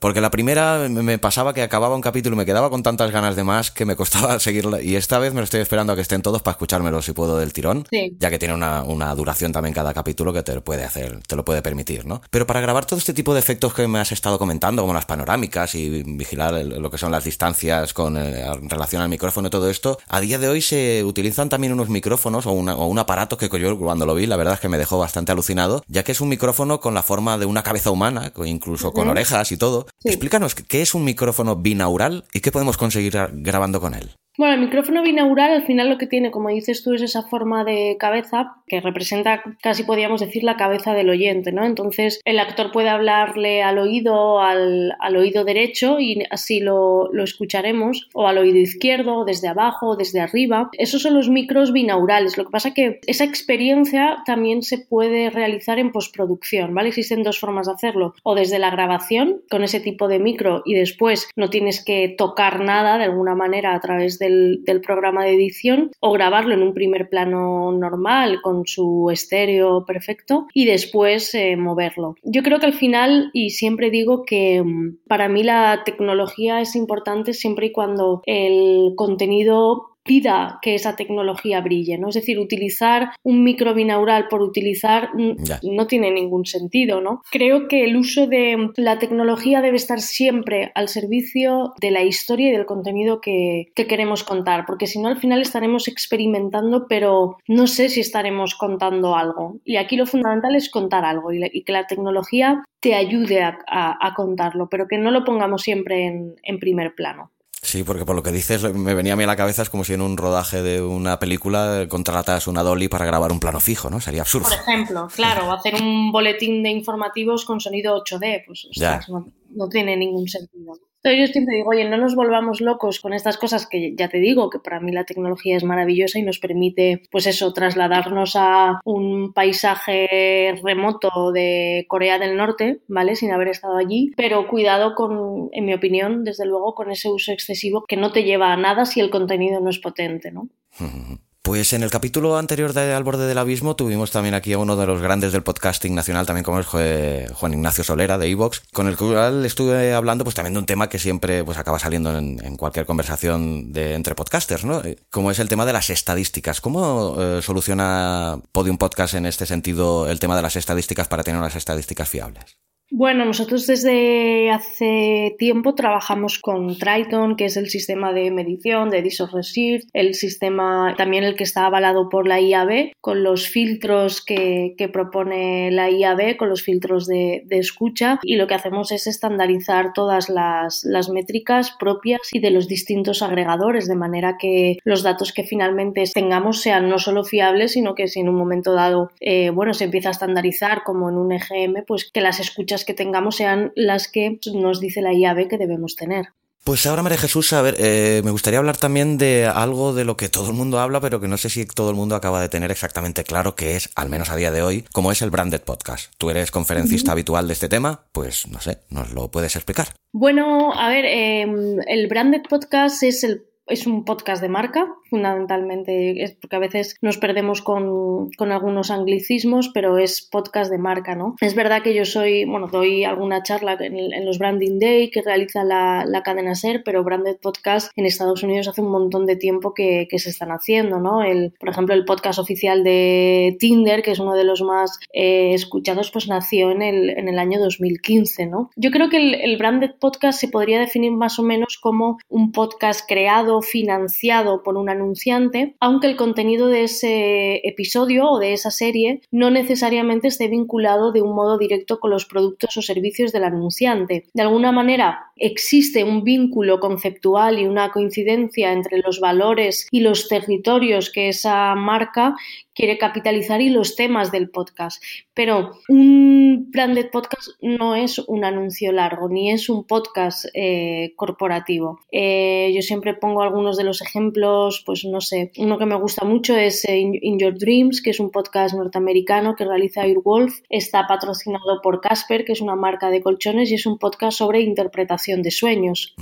[0.00, 3.36] porque la primera me pasaba que acababa un capítulo y me quedaba con tantas ganas
[3.36, 4.82] de más que me costaba seguirla.
[4.82, 7.38] Y esta vez me lo estoy esperando a que estén todos para escuchármelo si puedo
[7.38, 7.86] del tirón.
[7.90, 8.16] Sí.
[8.18, 11.36] Ya que tiene una, una duración también cada capítulo que te lo puede hacer, te
[11.36, 12.22] lo puede permitir, ¿no?
[12.30, 15.74] Pero para grabar todo este tipo de efectos que me has estado comentando, como panorámicas
[15.74, 19.98] y vigilar lo que son las distancias con eh, relación al micrófono y todo esto,
[20.08, 23.48] a día de hoy se utilizan también unos micrófonos o, una, o, un aparato que
[23.60, 26.20] yo cuando lo vi la verdad es que me dejó bastante alucinado, ya que es
[26.20, 29.12] un micrófono con la forma de una cabeza humana, incluso con uh -huh.
[29.12, 29.86] orejas y todo.
[29.98, 30.08] Sí.
[30.08, 34.16] Explícanos qué es un micrófono binaural y qué podemos conseguir grabando con él.
[34.38, 37.64] Bueno, el micrófono binaural al final lo que tiene, como dices tú, es esa forma
[37.64, 41.66] de cabeza que representa casi podríamos decir la cabeza del oyente, ¿no?
[41.66, 47.24] Entonces el actor puede hablarle al oído, al, al oído derecho y así lo, lo,
[47.24, 50.70] escucharemos, o al oído izquierdo, desde abajo, desde arriba.
[50.78, 52.38] Esos son los micros binaurales.
[52.38, 56.88] Lo que pasa que esa experiencia también se puede realizar en postproducción, ¿vale?
[56.88, 60.72] Existen dos formas de hacerlo, o desde la grabación con ese tipo de micro y
[60.72, 65.34] después no tienes que tocar nada de alguna manera a través de del, programa de
[65.34, 71.56] edición o grabarlo en un primer plano normal con su estéreo perfecto y después eh,
[71.56, 72.16] moverlo.
[72.22, 76.74] Yo creo que al final, y siempre digo que mm, para mí la tecnología es
[76.74, 82.08] importante siempre y cuando el contenido pida que esa tecnología brille, ¿no?
[82.08, 85.60] Es decir, utilizar un micro binaural por utilizar ya.
[85.62, 87.22] no tiene ningún sentido, ¿no?
[87.30, 92.48] Creo que el uso de la tecnología debe estar siempre al servicio de la historia
[92.48, 97.36] y del contenido que, que queremos contar, porque si no al final estaremos experimentando, pero
[97.46, 99.56] no sé si estaremos contando algo.
[99.64, 103.42] Y aquí lo fundamental es contar algo y, la, y que la tecnología te ayude
[103.42, 107.30] a, a, a, contarlo, pero que no lo pongamos siempre en, en primer plano.
[107.64, 109.84] Sí, porque por lo que dices me venía a mí a la cabeza es como
[109.84, 113.88] si en un rodaje de una película contratas una dolly para grabar un plano fijo,
[113.88, 114.00] ¿no?
[114.00, 114.48] Sería absurdo.
[114.48, 119.68] Por ejemplo, claro, hacer un boletín de informativos con sonido 8D, pues ostras, no, no,
[119.68, 120.74] tiene ningún sentido.
[121.04, 124.18] Entonces yo siempre digo, oye, no nos volvamos locos con estas cosas que ya te
[124.18, 128.80] digo, que para mí la tecnología es maravillosa y nos permite, pues eso, trasladarnos a
[128.84, 133.16] un paisaje remoto de Corea del Norte, ¿vale?
[133.16, 137.32] Sin haber estado allí, pero cuidado con, en mi opinión, desde luego, con ese uso
[137.32, 140.48] excesivo que no te lleva a nada si el contenido no es potente, ¿no?
[141.42, 144.76] Pues en el capítulo anterior de Al borde del abismo tuvimos también aquí a uno
[144.76, 148.86] de los grandes del podcasting nacional, también como es Juan Ignacio Solera de Evox, con
[148.86, 152.56] el cual estuve hablando pues también de un tema que siempre pues acaba saliendo en,
[152.56, 154.82] cualquier conversación de entre podcasters, ¿no?
[155.10, 156.60] Como es el tema de las estadísticas.
[156.60, 161.40] ¿Cómo eh, soluciona Podium Podcast en este sentido el tema de las estadísticas para tener
[161.40, 162.61] unas estadísticas fiables?
[162.94, 169.00] Bueno, nosotros desde hace tiempo trabajamos con Triton, que es el sistema de medición de
[169.00, 174.74] Research, el sistema también el que está avalado por la IAB, con los filtros que,
[174.92, 180.28] propone la IAB, con los filtros de, escucha, y lo que hacemos es estandarizar todas
[180.28, 186.04] las, métricas propias y de los distintos agregadores, de manera que los datos que finalmente
[186.12, 189.84] tengamos sean no solo fiables, sino que si en un momento dado, eh, bueno, se
[189.84, 194.08] empieza a estandarizar como en un EGM, pues que las escuchas que tengamos sean las
[194.08, 196.26] que nos dice la IAB que debemos tener.
[196.64, 200.16] Pues ahora, María Jesús, a ver, eh, me gustaría hablar también de algo de lo
[200.16, 202.48] que todo el mundo habla, pero que no sé si todo el mundo acaba de
[202.48, 205.62] tener exactamente claro que es, al menos a día de hoy, como es el Branded
[205.62, 206.12] Podcast.
[206.18, 209.88] Tú eres conferencista habitual de este tema, pues no sé, ¿nos lo puedes explicar?
[210.12, 213.42] Bueno, a ver, em, el Branded Podcast es el
[213.72, 219.70] es un podcast de marca, fundamentalmente, es porque a veces nos perdemos con, algunos anglicismos,
[219.72, 221.36] pero es podcast de marca, ¿no?
[221.40, 225.64] Es verdad que yo soy, bueno, doy alguna charla en, los Branding Day que realiza
[225.64, 230.06] la, cadena SER, pero Branded Podcast en Estados Unidos hace un montón de tiempo que,
[230.12, 231.22] se están haciendo, ¿no?
[231.22, 235.54] El, por ejemplo, el podcast oficial de Tinder, que es uno de los más eh,
[235.54, 238.70] escuchados, pues nació en el, en el año 2015, ¿no?
[238.76, 243.08] Yo creo que el Branded Podcast se podría definir más o menos como un podcast
[243.08, 249.22] creado financiado por un anunciante, aunque el contenido de ese episodio o de esa serie
[249.30, 254.26] no necesariamente esté vinculado de un modo directo con los productos o servicios del anunciante.
[254.34, 260.28] De alguna manera existe un vínculo conceptual y una coincidencia entre los valores y los
[260.28, 262.34] territorios que esa marca
[262.74, 265.02] quiere capitalizar y los temas del podcast.
[265.34, 272.00] Pero un branded podcast no es un anuncio largo, ni es un podcast eh, corporativo.
[272.10, 276.24] Eh, yo siempre pongo algunos de los ejemplos, pues no sé, uno que me gusta
[276.24, 280.60] mucho es eh, In, Your Dreams, que es un podcast norteamericano que realiza Airwolf.
[280.68, 284.60] Está patrocinado por Casper, que es una marca de colchones, y es un podcast sobre
[284.60, 286.14] interpretación de sueños.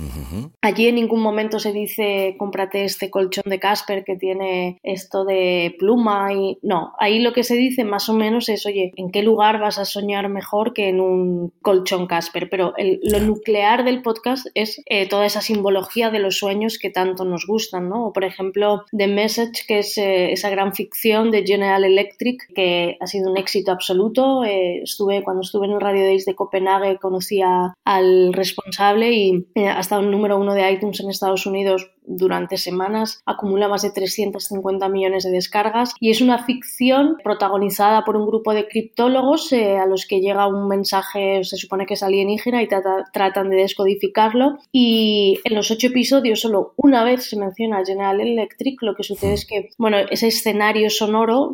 [0.61, 5.75] Allí en ningún momento se dice cómprate este colchón de Casper que tiene esto de
[5.77, 9.23] pluma y no, ahí lo que se dice más o menos es, oye, ¿en qué
[9.23, 12.49] lugar vas a soñar mejor que en un colchón Casper?
[12.49, 12.73] Pero
[13.03, 17.45] lo nuclear del podcast es eh, toda esa simbología de los sueños que tanto nos
[17.45, 18.07] gustan, ¿no?
[18.07, 22.97] O por ejemplo, The Message, que es eh, esa gran ficción de General Electric, que
[22.99, 24.43] ha sido un éxito absoluto.
[24.43, 29.79] Eh, estuve, cuando estuve en el Radio Days de Copenhague, conocí al responsable y ha
[29.79, 34.89] estado en número uno de iTunes en Estados Unidos durante semanas, acumula más de 350
[34.89, 39.85] millones de descargas y es una ficción protagonizada por un grupo de criptólogos eh, a
[39.85, 45.39] los que llega un mensaje, se supone que es alienígena y tratan de descodificarlo y
[45.43, 49.45] en los ocho episodios solo una vez se menciona General Electric, lo que sucede es
[49.45, 51.53] que, bueno, ese escenario sonoro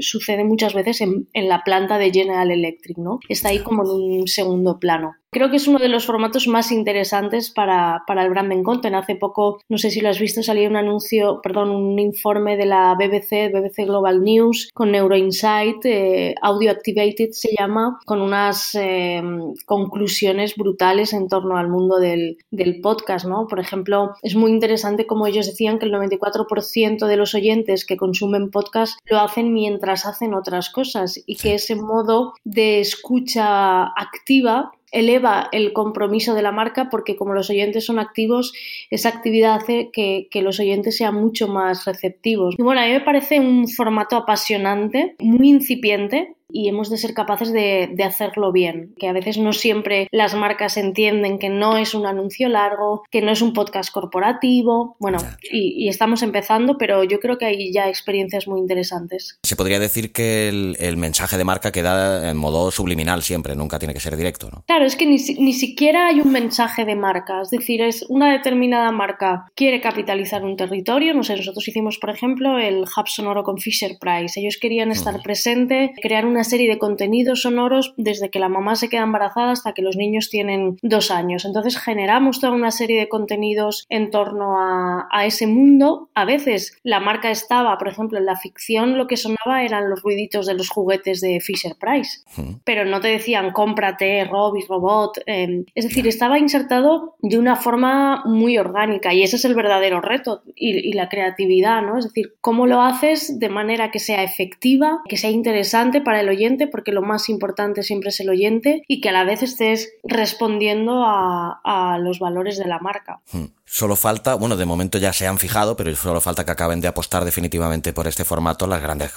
[0.00, 3.20] sucede muchas veces en, la planta de General Electric, ¿no?
[3.28, 5.14] Está ahí como en un segundo plano.
[5.34, 8.94] Creo que es uno de los formatos más interesantes para, para el branding content.
[8.94, 12.66] Hace poco, no sé si lo has visto, salió un anuncio, perdón, un informe de
[12.66, 19.54] la BBC, BBC Global News, con NeuroInsight, eh, Audio Activated se llama, con unas em,
[19.66, 23.48] conclusiones brutales en torno al mundo del, del podcast, ¿no?
[23.48, 27.96] Por ejemplo, es muy interesante como ellos decían que el 94% de los oyentes que
[27.96, 34.70] consumen podcast lo hacen mientras hacen otras cosas y que ese modo de escucha activa
[34.94, 38.54] eleva el compromiso de la marca porque como los oyentes son activos,
[38.90, 42.54] esa actividad hace que, que, los oyentes sean mucho más receptivos.
[42.56, 47.14] Y bueno, a mí me parece un formato apasionante, muy incipiente, y hemos de ser
[47.14, 51.94] capaces de, hacerlo bien, que a veces no siempre las marcas entienden que no es
[51.94, 55.18] un anuncio largo, que no es un podcast corporativo, bueno,
[55.50, 59.38] y, estamos empezando, pero yo creo que hay ya experiencias muy interesantes.
[59.42, 63.92] Se podría decir que el, mensaje de marca queda en modo subliminal siempre, nunca tiene
[63.92, 64.62] que ser directo, ¿no?
[64.68, 68.30] Claro, es que ni, ni siquiera hay un mensaje de marca, es decir, es una
[68.30, 73.42] determinada marca quiere capitalizar un territorio, no sé, nosotros hicimos, por ejemplo, el Hub Sonoro
[73.42, 78.28] con Fisher Price, ellos querían estar presentes, crear una una serie de contenidos sonoros desde
[78.28, 81.46] que la mamá se queda embarazada hasta que los niños tienen dos años.
[81.46, 86.10] Entonces generamos toda una serie de contenidos en torno a, a ese mundo.
[86.14, 90.02] A veces la marca estaba, por ejemplo, en la ficción lo que sonaba eran los
[90.02, 92.20] ruiditos de los juguetes de Fisher Price,
[92.64, 95.20] pero no te decían cómprate Robbie Robot.
[95.24, 100.02] Eh, es decir, estaba insertado de una forma muy orgánica y ese es el verdadero
[100.02, 101.96] reto y, y la creatividad, ¿no?
[101.96, 106.23] Es decir, cómo lo haces de manera que sea efectiva, que sea interesante para el
[106.28, 109.92] oyente, porque lo más importante siempre es el oyente y que a la vez estés
[110.02, 113.20] respondiendo a, los valores de la marca.
[113.32, 113.46] Hmm.
[113.76, 116.86] Solo falta, bueno, de momento ya se han fijado, pero solo falta que acaben de
[116.86, 119.10] apostar definitivamente por este formato las grandes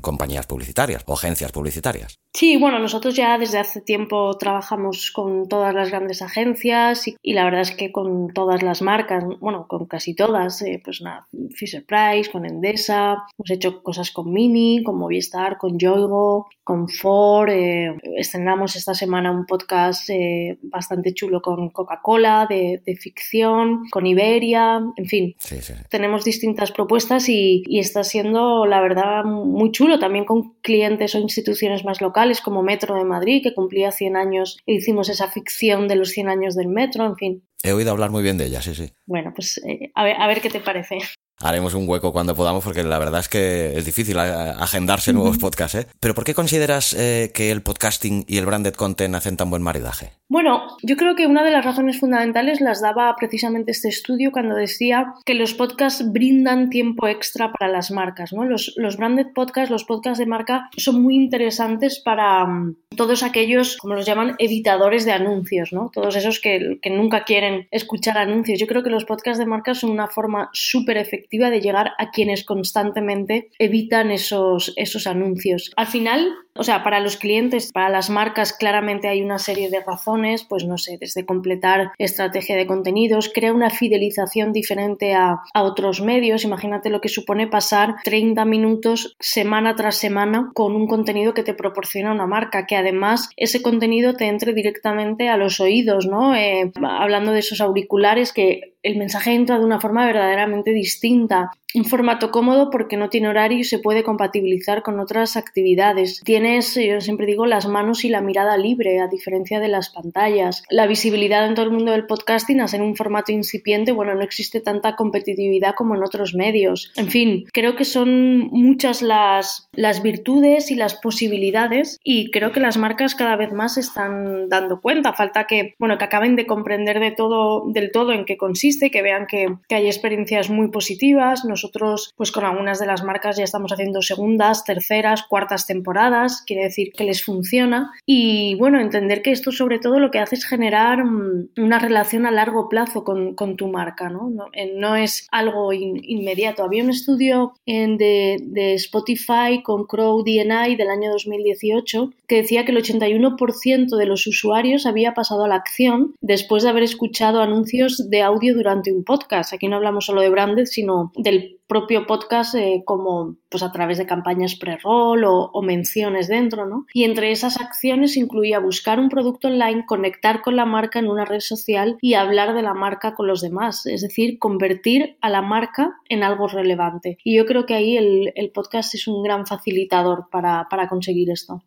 [0.00, 2.18] compañías publicitarias o agencias publicitarias.
[2.32, 7.34] Sí, bueno, nosotros ya desde hace tiempo trabajamos con todas las grandes agencias y, y
[7.34, 11.26] la verdad es que con todas las marcas, bueno, con casi todas, eh, pues nada,
[11.54, 17.50] Fisher Price, con Endesa, hemos hecho cosas con Mini, con Movistar, con Yoigo, con Ford,
[17.50, 24.06] eh, estrenamos esta semana un podcast eh, bastante chulo con Coca-Cola de, de ficción con
[24.06, 25.34] Iberia, en fin.
[25.38, 25.72] Sí, sí.
[25.90, 31.18] Tenemos distintas propuestas y, y, está siendo, la verdad, muy chulo también con clientes o
[31.18, 35.88] instituciones más locales como Metro de Madrid, que cumplía 100 años e hicimos esa ficción
[35.88, 37.42] de los 100 años del metro, en fin.
[37.64, 38.92] He oído hablar muy bien de ella, sí, sí.
[39.04, 40.98] Bueno, pues eh, a, ver, a ver qué te parece
[41.40, 45.76] haremos un hueco cuando podamos porque la verdad es que es difícil agendarse nuevos podcasts.
[45.76, 45.86] ¿eh?
[46.00, 49.62] Pero ¿por qué consideras eh, que el podcasting y el branded content hacen tan buen
[49.62, 50.12] maridaje?
[50.28, 54.54] Bueno, yo creo que una de las razones fundamentales las daba precisamente este estudio cuando
[54.54, 58.32] decía que los podcasts brindan tiempo extra para las marcas.
[58.32, 58.44] ¿no?
[58.44, 63.76] Los, los branded podcasts, los podcasts de marca, son muy interesantes para um, todos aquellos,
[63.78, 65.90] como los llaman, evitadores de anuncios, ¿no?
[65.92, 68.58] todos esos que, que nunca quieren escuchar anuncios.
[68.58, 72.10] Yo creo que los podcasts de marca son una forma súper efectiva de llegar a
[72.10, 75.72] quienes constantemente evitan esos, esos anuncios.
[75.76, 79.80] Al final, o sea, para los clientes, para las marcas, claramente hay una serie de
[79.80, 85.62] razones, pues no sé, desde completar estrategia de contenidos, crea una fidelización diferente a, a
[85.62, 86.44] otros medios.
[86.44, 91.54] Imagínate lo que supone pasar 30 minutos semana tras semana con un contenido que te
[91.54, 96.34] proporciona una marca, que además ese contenido te entre directamente a los oídos, ¿no?
[96.34, 101.50] Eh, hablando de esos auriculares que el mensaje entra de una forma verdaderamente distinta.
[101.74, 106.22] Un formato cómodo porque no tiene horario y se puede compatibilizar con otras actividades.
[106.24, 110.64] Tienes, yo siempre digo, las manos y la mirada libre, a diferencia de las pantallas.
[110.70, 114.22] La visibilidad en todo el mundo del podcasting, a ser un formato incipiente, bueno, no
[114.22, 116.90] existe tanta competitividad como en otros medios.
[116.96, 122.60] En fin, creo que son muchas las, las virtudes y las posibilidades y creo que
[122.60, 125.12] las marcas cada vez más están dando cuenta.
[125.12, 129.02] Falta que, bueno, que acaben de comprender de todo, del todo en qué consiste, que
[129.02, 131.44] vean que, que hay experiencias muy positivas.
[131.58, 136.64] Nosotros, pues con algunas de las marcas ya estamos haciendo segundas, terceras, cuartas temporadas, quiere
[136.64, 137.90] decir que les funciona.
[138.06, 142.26] Y bueno, entender que esto sobre todo lo que hace es generar um, una relación
[142.26, 144.30] a largo plazo con, con tu marca, ¿no?
[144.30, 146.62] No, eh, es algo in, inmediato.
[146.62, 152.64] Había un estudio en de, de Spotify con Crow DNI del año 2018 que decía
[152.64, 157.40] que el 81% de los usuarios había pasado a la acción después de haber escuchado
[157.40, 159.54] anuncios de audio durante un podcast.
[159.54, 163.98] Aquí no hablamos solo de branded, sino del propio podcast eh, como pues a través
[163.98, 166.86] de campañas pre-roll o, menciones dentro, ¿no?
[166.94, 171.24] Y entre esas acciones incluía buscar un producto online, conectar con la marca en una
[171.24, 175.42] red social y hablar de la marca con los demás, es decir, convertir a la
[175.42, 177.18] marca en algo relevante.
[177.24, 181.30] Y yo creo que ahí el, el podcast es un gran facilitador para, para conseguir
[181.30, 181.62] esto.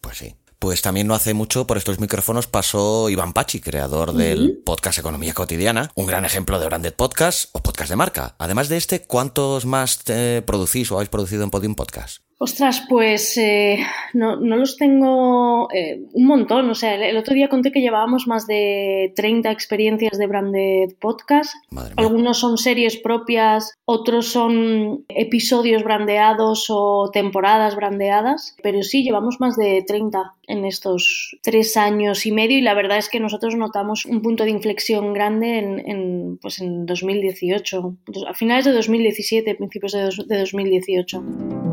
[0.00, 0.34] Pues sí.
[0.58, 4.64] Pues también no hace mucho por estos micrófonos pasó Iván Pachi, creador del uh -huh.
[4.64, 8.34] podcast Economía Cotidiana, un gran ejemplo de branded podcast o podcast de marca.
[8.38, 10.02] Además de este, ¿cuántos más
[10.46, 12.25] producís o habéis producido en Podium Podcast?
[12.38, 13.78] Ostras, pues eh,
[14.12, 16.68] no, no, los tengo eh, un montón.
[16.68, 20.96] O sea, el, el, otro día conté que llevábamos más de 30 experiencias de branded
[21.00, 21.54] podcast.
[21.96, 28.54] Algunos son series propias, otros son episodios brandeados o temporadas brandeadas.
[28.62, 32.98] Pero sí, llevamos más de 30 en estos tres años y medio y la verdad
[32.98, 37.96] es que nosotros notamos un punto de inflexión grande en, en pues en 2018,
[38.28, 41.65] a finales de 2017, principios de, dos, de 2018.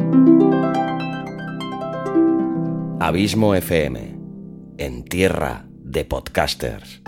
[3.05, 4.15] Abismo FM,
[4.77, 7.01] en tierra de podcasters.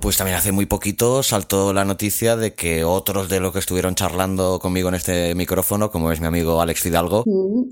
[0.00, 3.94] Pues también hace muy poquito saltó la noticia de que otros de los que estuvieron
[3.94, 7.24] charlando conmigo en este micrófono, como es mi amigo Alex Fidalgo,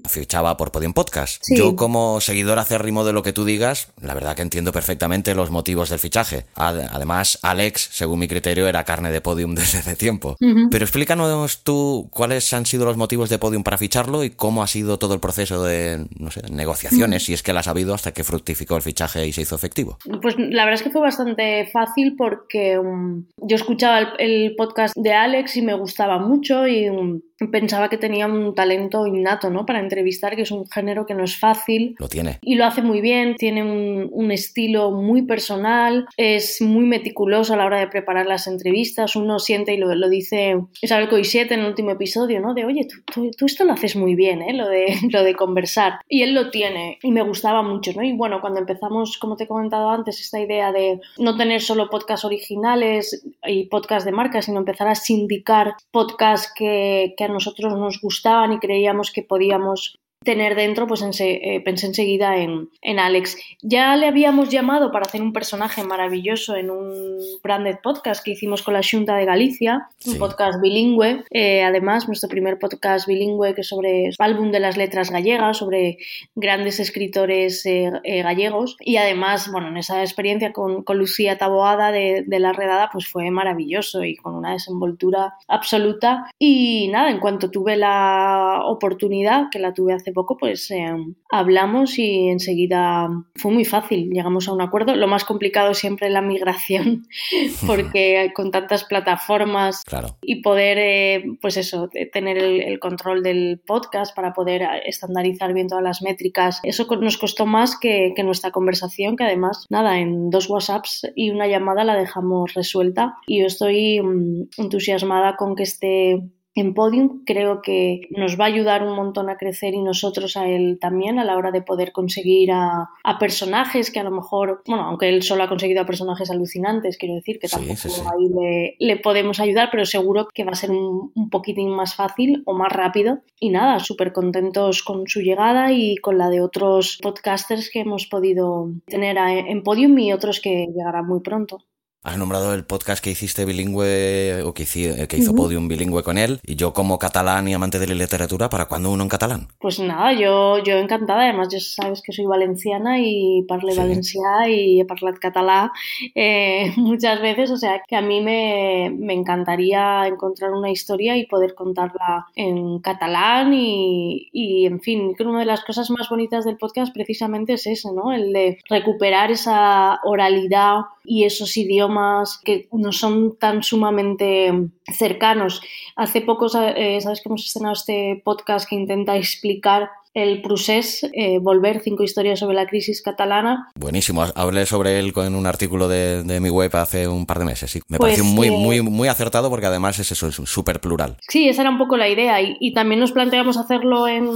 [0.08, 1.42] fichaba por Podium Podcast.
[1.54, 5.50] Yo como seguidor acérrimo de lo que tú digas, la verdad que entiendo perfectamente los
[5.50, 6.46] motivos del fichaje.
[6.54, 10.36] Además, Alex, según mi criterio, era carne de Podium desde hace tiempo.
[10.70, 14.66] Pero explícanos tú cuáles han sido los motivos de Podium para ficharlo y cómo ha
[14.66, 18.12] sido todo el proceso de, no sé, negociaciones, si es que las ha habido hasta
[18.12, 19.98] que fructificó el fichaje y se hizo efectivo.
[20.22, 25.12] Pues la verdad es que fue bastante fácil porque um, yo escuchaba el, podcast de
[25.12, 27.20] Alex y me gustaba mucho y um,
[27.50, 29.66] pensaba que tenía un talento innato, ¿no?
[29.66, 31.94] Para entrevistar, que es un género que no es fácil.
[31.98, 32.38] Lo tiene.
[32.42, 37.64] Y lo hace muy bien, tiene un, estilo muy personal, es muy meticuloso a la
[37.64, 41.66] hora de preparar las entrevistas, uno siente y lo, lo dice Isabel Coixet en el
[41.66, 42.54] último episodio, ¿no?
[42.54, 44.52] De, oye, tú, tú, esto lo haces muy bien, ¿eh?
[44.52, 46.00] Lo de, lo de conversar.
[46.08, 48.02] Y él lo tiene y me gustaba mucho, ¿no?
[48.02, 51.88] Y bueno, cuando empezamos, como te he comentado antes, esta idea de no tener solo
[51.88, 57.74] podcasts originales y podcasts de marca, sino empezar a sindicar podcasts que, que a nosotros
[57.74, 63.38] nos gustaban y creíamos que podíamos tener dentro, pues eh, pensé enseguida en, en, Alex.
[63.62, 68.62] Ya le habíamos llamado para hacer un personaje maravilloso en un branded podcast que hicimos
[68.62, 71.24] con la Junta de Galicia, un podcast bilingüe.
[71.30, 75.98] Eh, además, nuestro primer podcast bilingüe que es sobre álbum de las letras gallegas, sobre
[76.34, 78.76] grandes escritores eh, gallegos.
[78.80, 83.06] Y además, bueno, en esa experiencia con, con Lucía Taboada de, de, La Redada, pues
[83.06, 86.28] fue maravilloso y con una desenvoltura absoluta.
[86.36, 90.92] Y nada, en cuanto tuve la oportunidad, que la tuve hace poco, pues eh,
[91.30, 94.96] hablamos y enseguida fue muy fácil, llegamos a un acuerdo.
[94.96, 97.06] Lo más complicado siempre es la migración,
[97.66, 99.84] porque con tantas plataformas
[100.22, 105.84] y poder, eh, pues eso, tener el, control del podcast para poder estandarizar bien todas
[105.84, 110.48] las métricas, eso nos costó más que, que nuestra conversación, que además, nada, en dos
[110.50, 116.22] WhatsApps y una llamada la dejamos resuelta y yo estoy mm, entusiasmada con que esté
[116.56, 120.48] en Podium creo que nos va a ayudar un montón a crecer y nosotros a
[120.48, 122.88] él también a la hora de poder conseguir a,
[123.20, 127.14] personajes que a lo mejor, bueno, aunque él solo ha conseguido a personajes alucinantes, quiero
[127.14, 131.30] decir que tampoco ahí le, podemos ayudar, pero seguro que va a ser un, un
[131.30, 133.20] poquitín más fácil o más rápido.
[133.38, 138.06] Y nada, súper contentos con su llegada y con la de otros podcasters que hemos
[138.06, 141.58] podido tener en Podium y otros que llegarán muy pronto.
[142.06, 146.38] Has nombrado el podcast que hiciste bilingüe o que, hizo, Podium bilingüe con él.
[146.46, 149.48] Y yo como catalán y amante de la literatura, ¿para cuándo uno en catalán?
[149.58, 154.80] Pues nada, yo, yo encantada, además ya sabes que soy valenciana y parle valencià y
[154.80, 155.72] he parlat catalá
[156.14, 161.26] eh, muchas veces, o sea que a mí me, me, encantaría encontrar una historia y
[161.26, 166.08] poder contarla en catalán y, y en fin, creo que una de las cosas más
[166.08, 168.12] bonitas del podcast precisamente es eso, ¿no?
[168.12, 171.95] El de recuperar esa oralidad y esos idiomas
[172.44, 174.52] que no son tan sumamente
[174.92, 175.60] cercanos.
[175.96, 181.38] Hace poco, eh, sabes que hemos estrenado este podcast que intenta explicar el Prusés, eh,
[181.38, 183.68] Volver, cinco historias sobre la crisis catalana.
[183.78, 187.70] Buenísimo, hablé sobre él con un artículo de, mi web hace un par de meses.
[187.70, 187.82] Sí.
[187.88, 191.18] Me pareció pues, muy, eh, muy, muy acertado porque además es eso, es súper plural.
[191.28, 194.26] Sí, esa era un poco la idea y, también nos planteamos hacerlo en,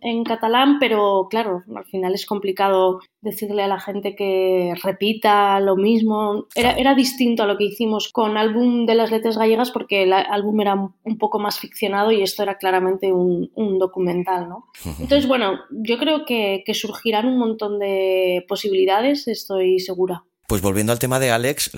[0.00, 5.76] en, catalán, pero claro, al final es complicado decirle a la gente que repita lo
[5.76, 6.46] mismo.
[6.54, 10.12] Era, era distinto a lo que hicimos con álbum de las letras gallegas porque el
[10.12, 14.66] álbum era un poco más ficcionado y esto era claramente un, un documental, ¿no?
[14.98, 20.24] Entonces, bueno, yo creo que, que surgirán un montón de posibilidades, estoy segura.
[20.50, 21.70] Pues volviendo al tema de Alex,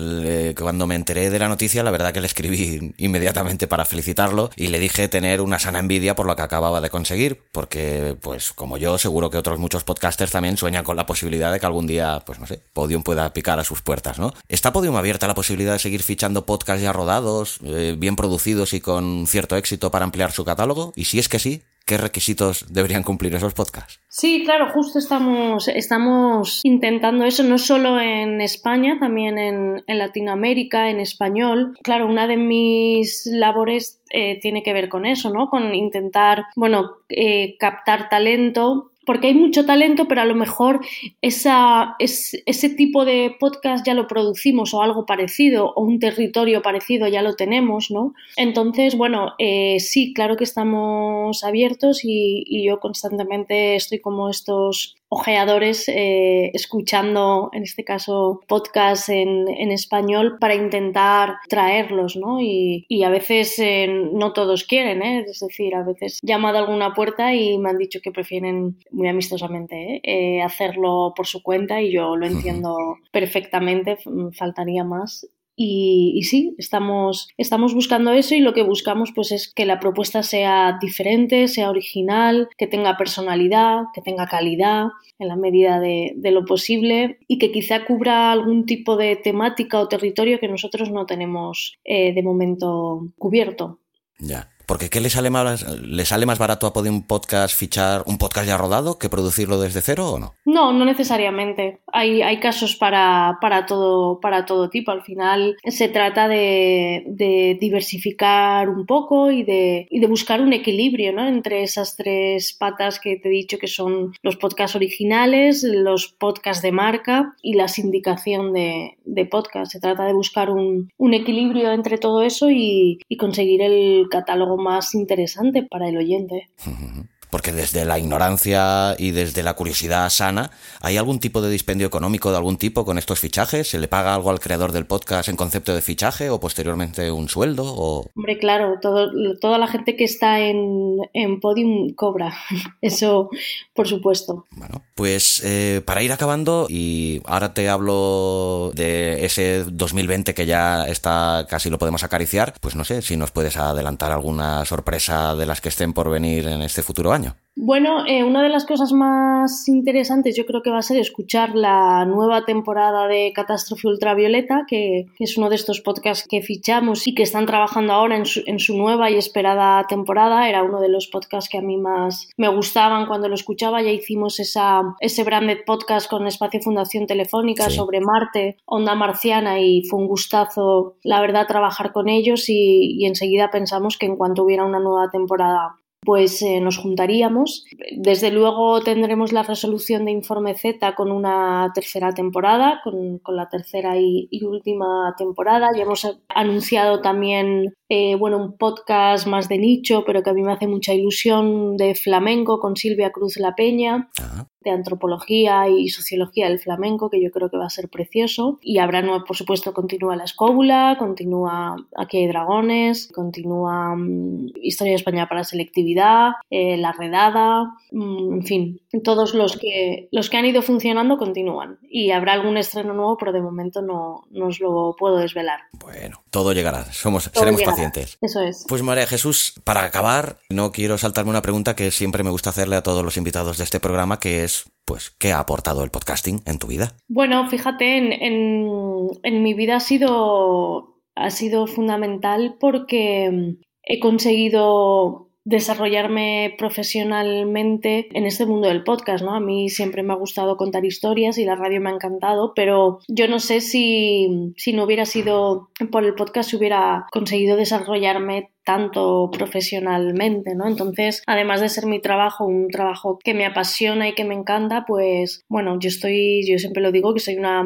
[0.57, 4.69] cuando me enteré de la noticia, la verdad que le escribí inmediatamente para felicitarlo y
[4.69, 8.79] le dije tener una sana envidia por lo que acababa de conseguir, porque pues como
[8.79, 12.23] yo, seguro que otros muchos podcasters también sueñan con la posibilidad de que algún día,
[12.25, 14.33] pues no sé, Podium pueda picar a sus puertas, ¿no?
[14.49, 18.81] ¿Está Podium abierta la posibilidad de seguir fichando podcasts ya rodados, eh, bien producidos y
[18.81, 20.93] con cierto éxito para ampliar su catálogo?
[20.95, 23.99] Y si es que sí, ¿Qué requisitos deberían cumplir esos podcasts?
[24.07, 31.01] Sí, claro, justo estamos, estamos intentando eso, no solo en España, también en, Latinoamérica, en
[31.01, 31.77] español.
[31.83, 35.49] Claro, una de mis labores eh, tiene que ver con eso, ¿no?
[35.49, 40.81] Con intentar, bueno, eh, captar talento porque hay mucho talento, pero a lo mejor
[41.21, 47.07] esa, ese tipo de podcast ya lo producimos o algo parecido o un territorio parecido
[47.07, 48.13] ya lo tenemos, ¿no?
[48.37, 54.95] Entonces, bueno, eh, sí, claro que estamos abiertos y, y, yo constantemente estoy como estos
[55.13, 62.41] ojeadores eh, escuchando, en este caso, podcasts en, en, español para intentar traerlos, ¿no?
[62.41, 65.25] Y, y a veces eh, no todos quieren, ¿eh?
[65.27, 68.77] Es decir, a veces he llamado a alguna puerta y me han dicho que prefieren
[68.91, 70.41] muy amistosamente ¿eh?
[70.41, 72.75] hacerlo por su cuenta y yo lo entiendo
[73.11, 73.97] perfectamente,
[74.33, 79.65] faltaría más Y, sí, estamos, estamos buscando eso y lo que buscamos pues es que
[79.65, 84.87] la propuesta sea diferente, sea original, que tenga personalidad, que tenga calidad
[85.19, 89.87] en la medida de, lo posible y que quizá cubra algún tipo de temática o
[89.87, 93.79] territorio que nosotros no tenemos eh, de momento cubierto.
[94.19, 94.52] Ya.
[94.73, 98.47] Porque ¿qué le sale más, le sale más barato a Podium Podcast fichar un podcast
[98.47, 100.33] ya rodado que producirlo desde cero o no?
[100.45, 101.81] No, no necesariamente.
[101.91, 104.89] Hay, hay casos para, para, todo, para todo tipo.
[104.89, 110.53] Al final se trata de, de diversificar un poco y de, y de, buscar un
[110.53, 111.27] equilibrio ¿no?
[111.27, 116.63] entre esas tres patas que te he dicho que son los podcasts originales, los podcasts
[116.63, 119.71] de marca y la sindicación de, de podcast.
[119.71, 124.62] Se trata de buscar un, un equilibrio entre todo eso y, y conseguir el catálogo
[124.63, 126.49] más interesante para el oyente.
[127.33, 132.29] Porque desde la ignorancia y desde la curiosidad sana, ¿hay algún tipo de dispendio económico
[132.29, 133.69] de algún tipo con estos fichajes?
[133.69, 137.29] ¿Se le paga algo al creador del podcast en concepto de fichaje o posteriormente un
[137.29, 137.63] sueldo?
[137.65, 138.05] O...
[138.15, 139.09] Hombre, claro, todo,
[139.41, 142.35] toda la gente que está en, en Podium cobra.
[142.81, 143.31] Eso,
[143.73, 144.45] por supuesto.
[144.51, 150.85] Bueno, pues eh, para ir acabando, y ahora te hablo de ese 2020 que ya
[150.85, 155.47] está, casi lo podemos acariciar, pues no sé si nos puedes adelantar alguna sorpresa de
[155.47, 157.22] las que estén por venir en este futuro año.
[157.55, 161.53] Bueno, eh, una de las cosas más interesantes yo creo que va a ser escuchar
[161.53, 167.13] la nueva temporada de Catástrofe Ultravioleta, que, es uno de estos podcasts que fichamos y
[167.13, 170.49] que están trabajando ahora en su, nueva y esperada temporada.
[170.49, 173.83] Era uno de los podcasts que a mí más me gustaban cuando lo escuchaba.
[173.83, 179.83] Ya hicimos esa, ese branded podcast con Espacio Fundación Telefónica sobre Marte, Onda Marciana y
[179.83, 184.43] fue un gustazo, la verdad, trabajar con ellos y, y enseguida pensamos que en cuanto
[184.43, 187.65] hubiera una nueva temporada pues eh, nos juntaríamos.
[187.95, 193.97] Desde luego tendremos la resolución de Informe Z con una tercera temporada, con, la tercera
[193.97, 195.69] y, última temporada.
[195.75, 200.41] Ya hemos anunciado también eh, bueno, un podcast más de nicho, pero que a mí
[200.41, 204.09] me hace mucha ilusión, de flamenco con Silvia Cruz La Peña.
[204.19, 208.59] Ah de antropología y sociología del flamenco, que yo creo que va a ser precioso.
[208.61, 214.97] Y habrá, por supuesto, continúa La Escóbula, continúa Aquí hay dragones, continúa mm, Historia de
[214.97, 220.45] España para selectividad, eh, La Redada, mm, en fin, todos los que, los que han
[220.45, 221.79] ido funcionando continúan.
[221.89, 225.59] Y habrá algún estreno nuevo, pero de momento no, no os lo puedo desvelar.
[225.79, 228.17] Bueno, todo llegará, Somos, seremos pacientes.
[228.19, 228.65] Eso es.
[228.67, 232.75] Pues María Jesús, para acabar, no quiero saltarme una pregunta que siempre me gusta hacerle
[232.75, 236.41] a todos los invitados de este programa, que es pues, ¿qué ha aportado el podcasting
[236.47, 236.93] en tu vida?
[237.07, 248.07] Bueno, fíjate, en, mi vida ha sido, ha sido fundamental porque he conseguido desarrollarme profesionalmente
[248.13, 249.35] en este mundo del podcast, ¿no?
[249.35, 252.99] A mí siempre me ha gustado contar historias y la radio me ha encantado, pero
[253.07, 259.29] yo no sé si, si no hubiera sido por el podcast hubiera conseguido desarrollarme tanto
[259.31, 260.67] profesionalmente, ¿no?
[260.67, 264.85] Entonces, además de ser mi trabajo, un trabajo que me apasiona y que me encanta,
[264.87, 267.65] pues bueno, yo estoy, yo siempre lo digo que soy una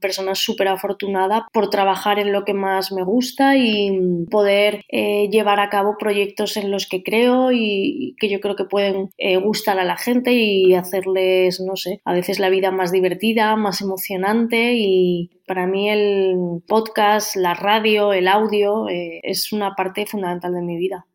[0.00, 5.60] persona súper afortunada por trabajar en lo que más me gusta y poder eh, llevar
[5.60, 9.78] a cabo proyectos en los que creo y que yo creo que pueden eh, gustar
[9.78, 14.74] a la gente y hacerles, no sé, a veces la vida más divertida, más emocionante
[14.74, 20.62] y para mí el podcast, la radio, el audio eh, es una parte fundamental de
[20.62, 21.07] mi vida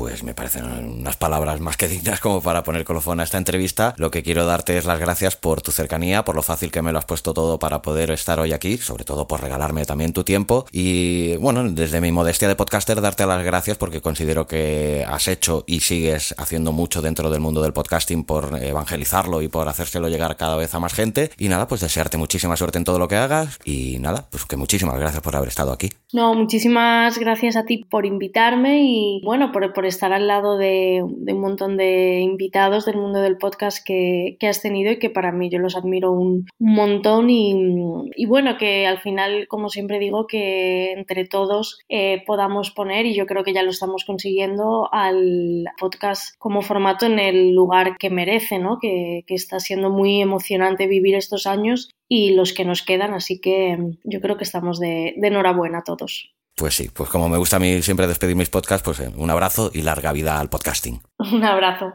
[0.00, 3.92] pues me parecen unas palabras más que dignas como para poner colofón a esta entrevista.
[3.98, 6.90] Lo que quiero darte es las gracias por tu cercanía, por lo fácil que me
[6.90, 10.24] lo has puesto todo para poder estar hoy aquí, sobre todo por regalarme también tu
[10.24, 10.64] tiempo.
[10.72, 15.64] Y bueno, desde mi modestia de podcaster, darte las gracias porque considero que has hecho
[15.66, 20.38] y sigues haciendo mucho dentro del mundo del podcasting por evangelizarlo y por hacérselo llegar
[20.38, 21.30] cada vez a más gente.
[21.36, 23.58] Y nada, pues desearte muchísima suerte en todo lo que hagas.
[23.66, 25.90] Y nada, pues que muchísimas gracias por haber estado aquí.
[26.14, 31.02] No, muchísimas gracias a ti por invitarme y bueno, por, por estar al lado de,
[31.02, 35.50] un montón de invitados del mundo del podcast que, has tenido y que para mí
[35.50, 41.26] yo los admiro un, montón y, bueno, que al final, como siempre digo, que entre
[41.26, 46.62] todos eh, podamos poner, y yo creo que ya lo estamos consiguiendo, al podcast como
[46.62, 48.78] formato en el lugar que merece, ¿no?
[48.80, 53.78] que, está siendo muy emocionante vivir estos años y los que nos quedan, así que
[54.04, 56.34] yo creo que estamos de, de enhorabuena todos.
[56.60, 59.30] Pues sí, pues como me gusta a mí siempre despedir mis podcasts, pues eh, un
[59.30, 61.00] abrazo y larga vida al podcasting.
[61.16, 61.94] Un abrazo.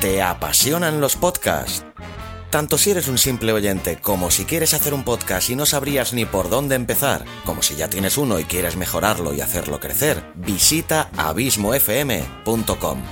[0.00, 1.84] ¿Te apasionan los podcasts?
[2.50, 6.12] Tanto si eres un simple oyente como si quieres hacer un podcast y no sabrías
[6.14, 10.24] ni por dónde empezar, como si ya tienes uno y quieres mejorarlo y hacerlo crecer,
[10.34, 13.02] visita abismofm.com.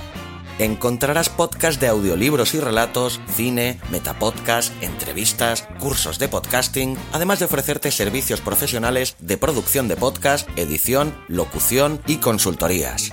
[0.59, 7.91] encontrarás podcasts de audiolibros y relatos, cine, metapodcast, entrevistas, cursos de podcasting, además de ofrecerte
[7.91, 13.11] servicios profesionales de producción de podcast, edición, locución y consultorías.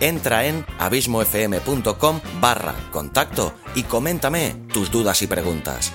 [0.00, 5.92] Entra en abismofm.com barra contacto y coméntame tus dudas y preguntas.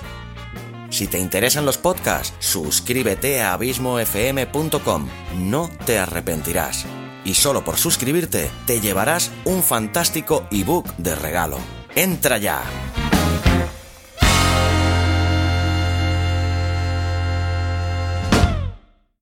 [0.90, 5.08] Si te interesan los podcasts, suscríbete a abismofm.com.
[5.38, 6.84] No te arrepentirás
[7.24, 11.58] y solo por suscribirte te llevarás un fantástico ebook de regalo.
[11.94, 12.62] ¡Entra ya!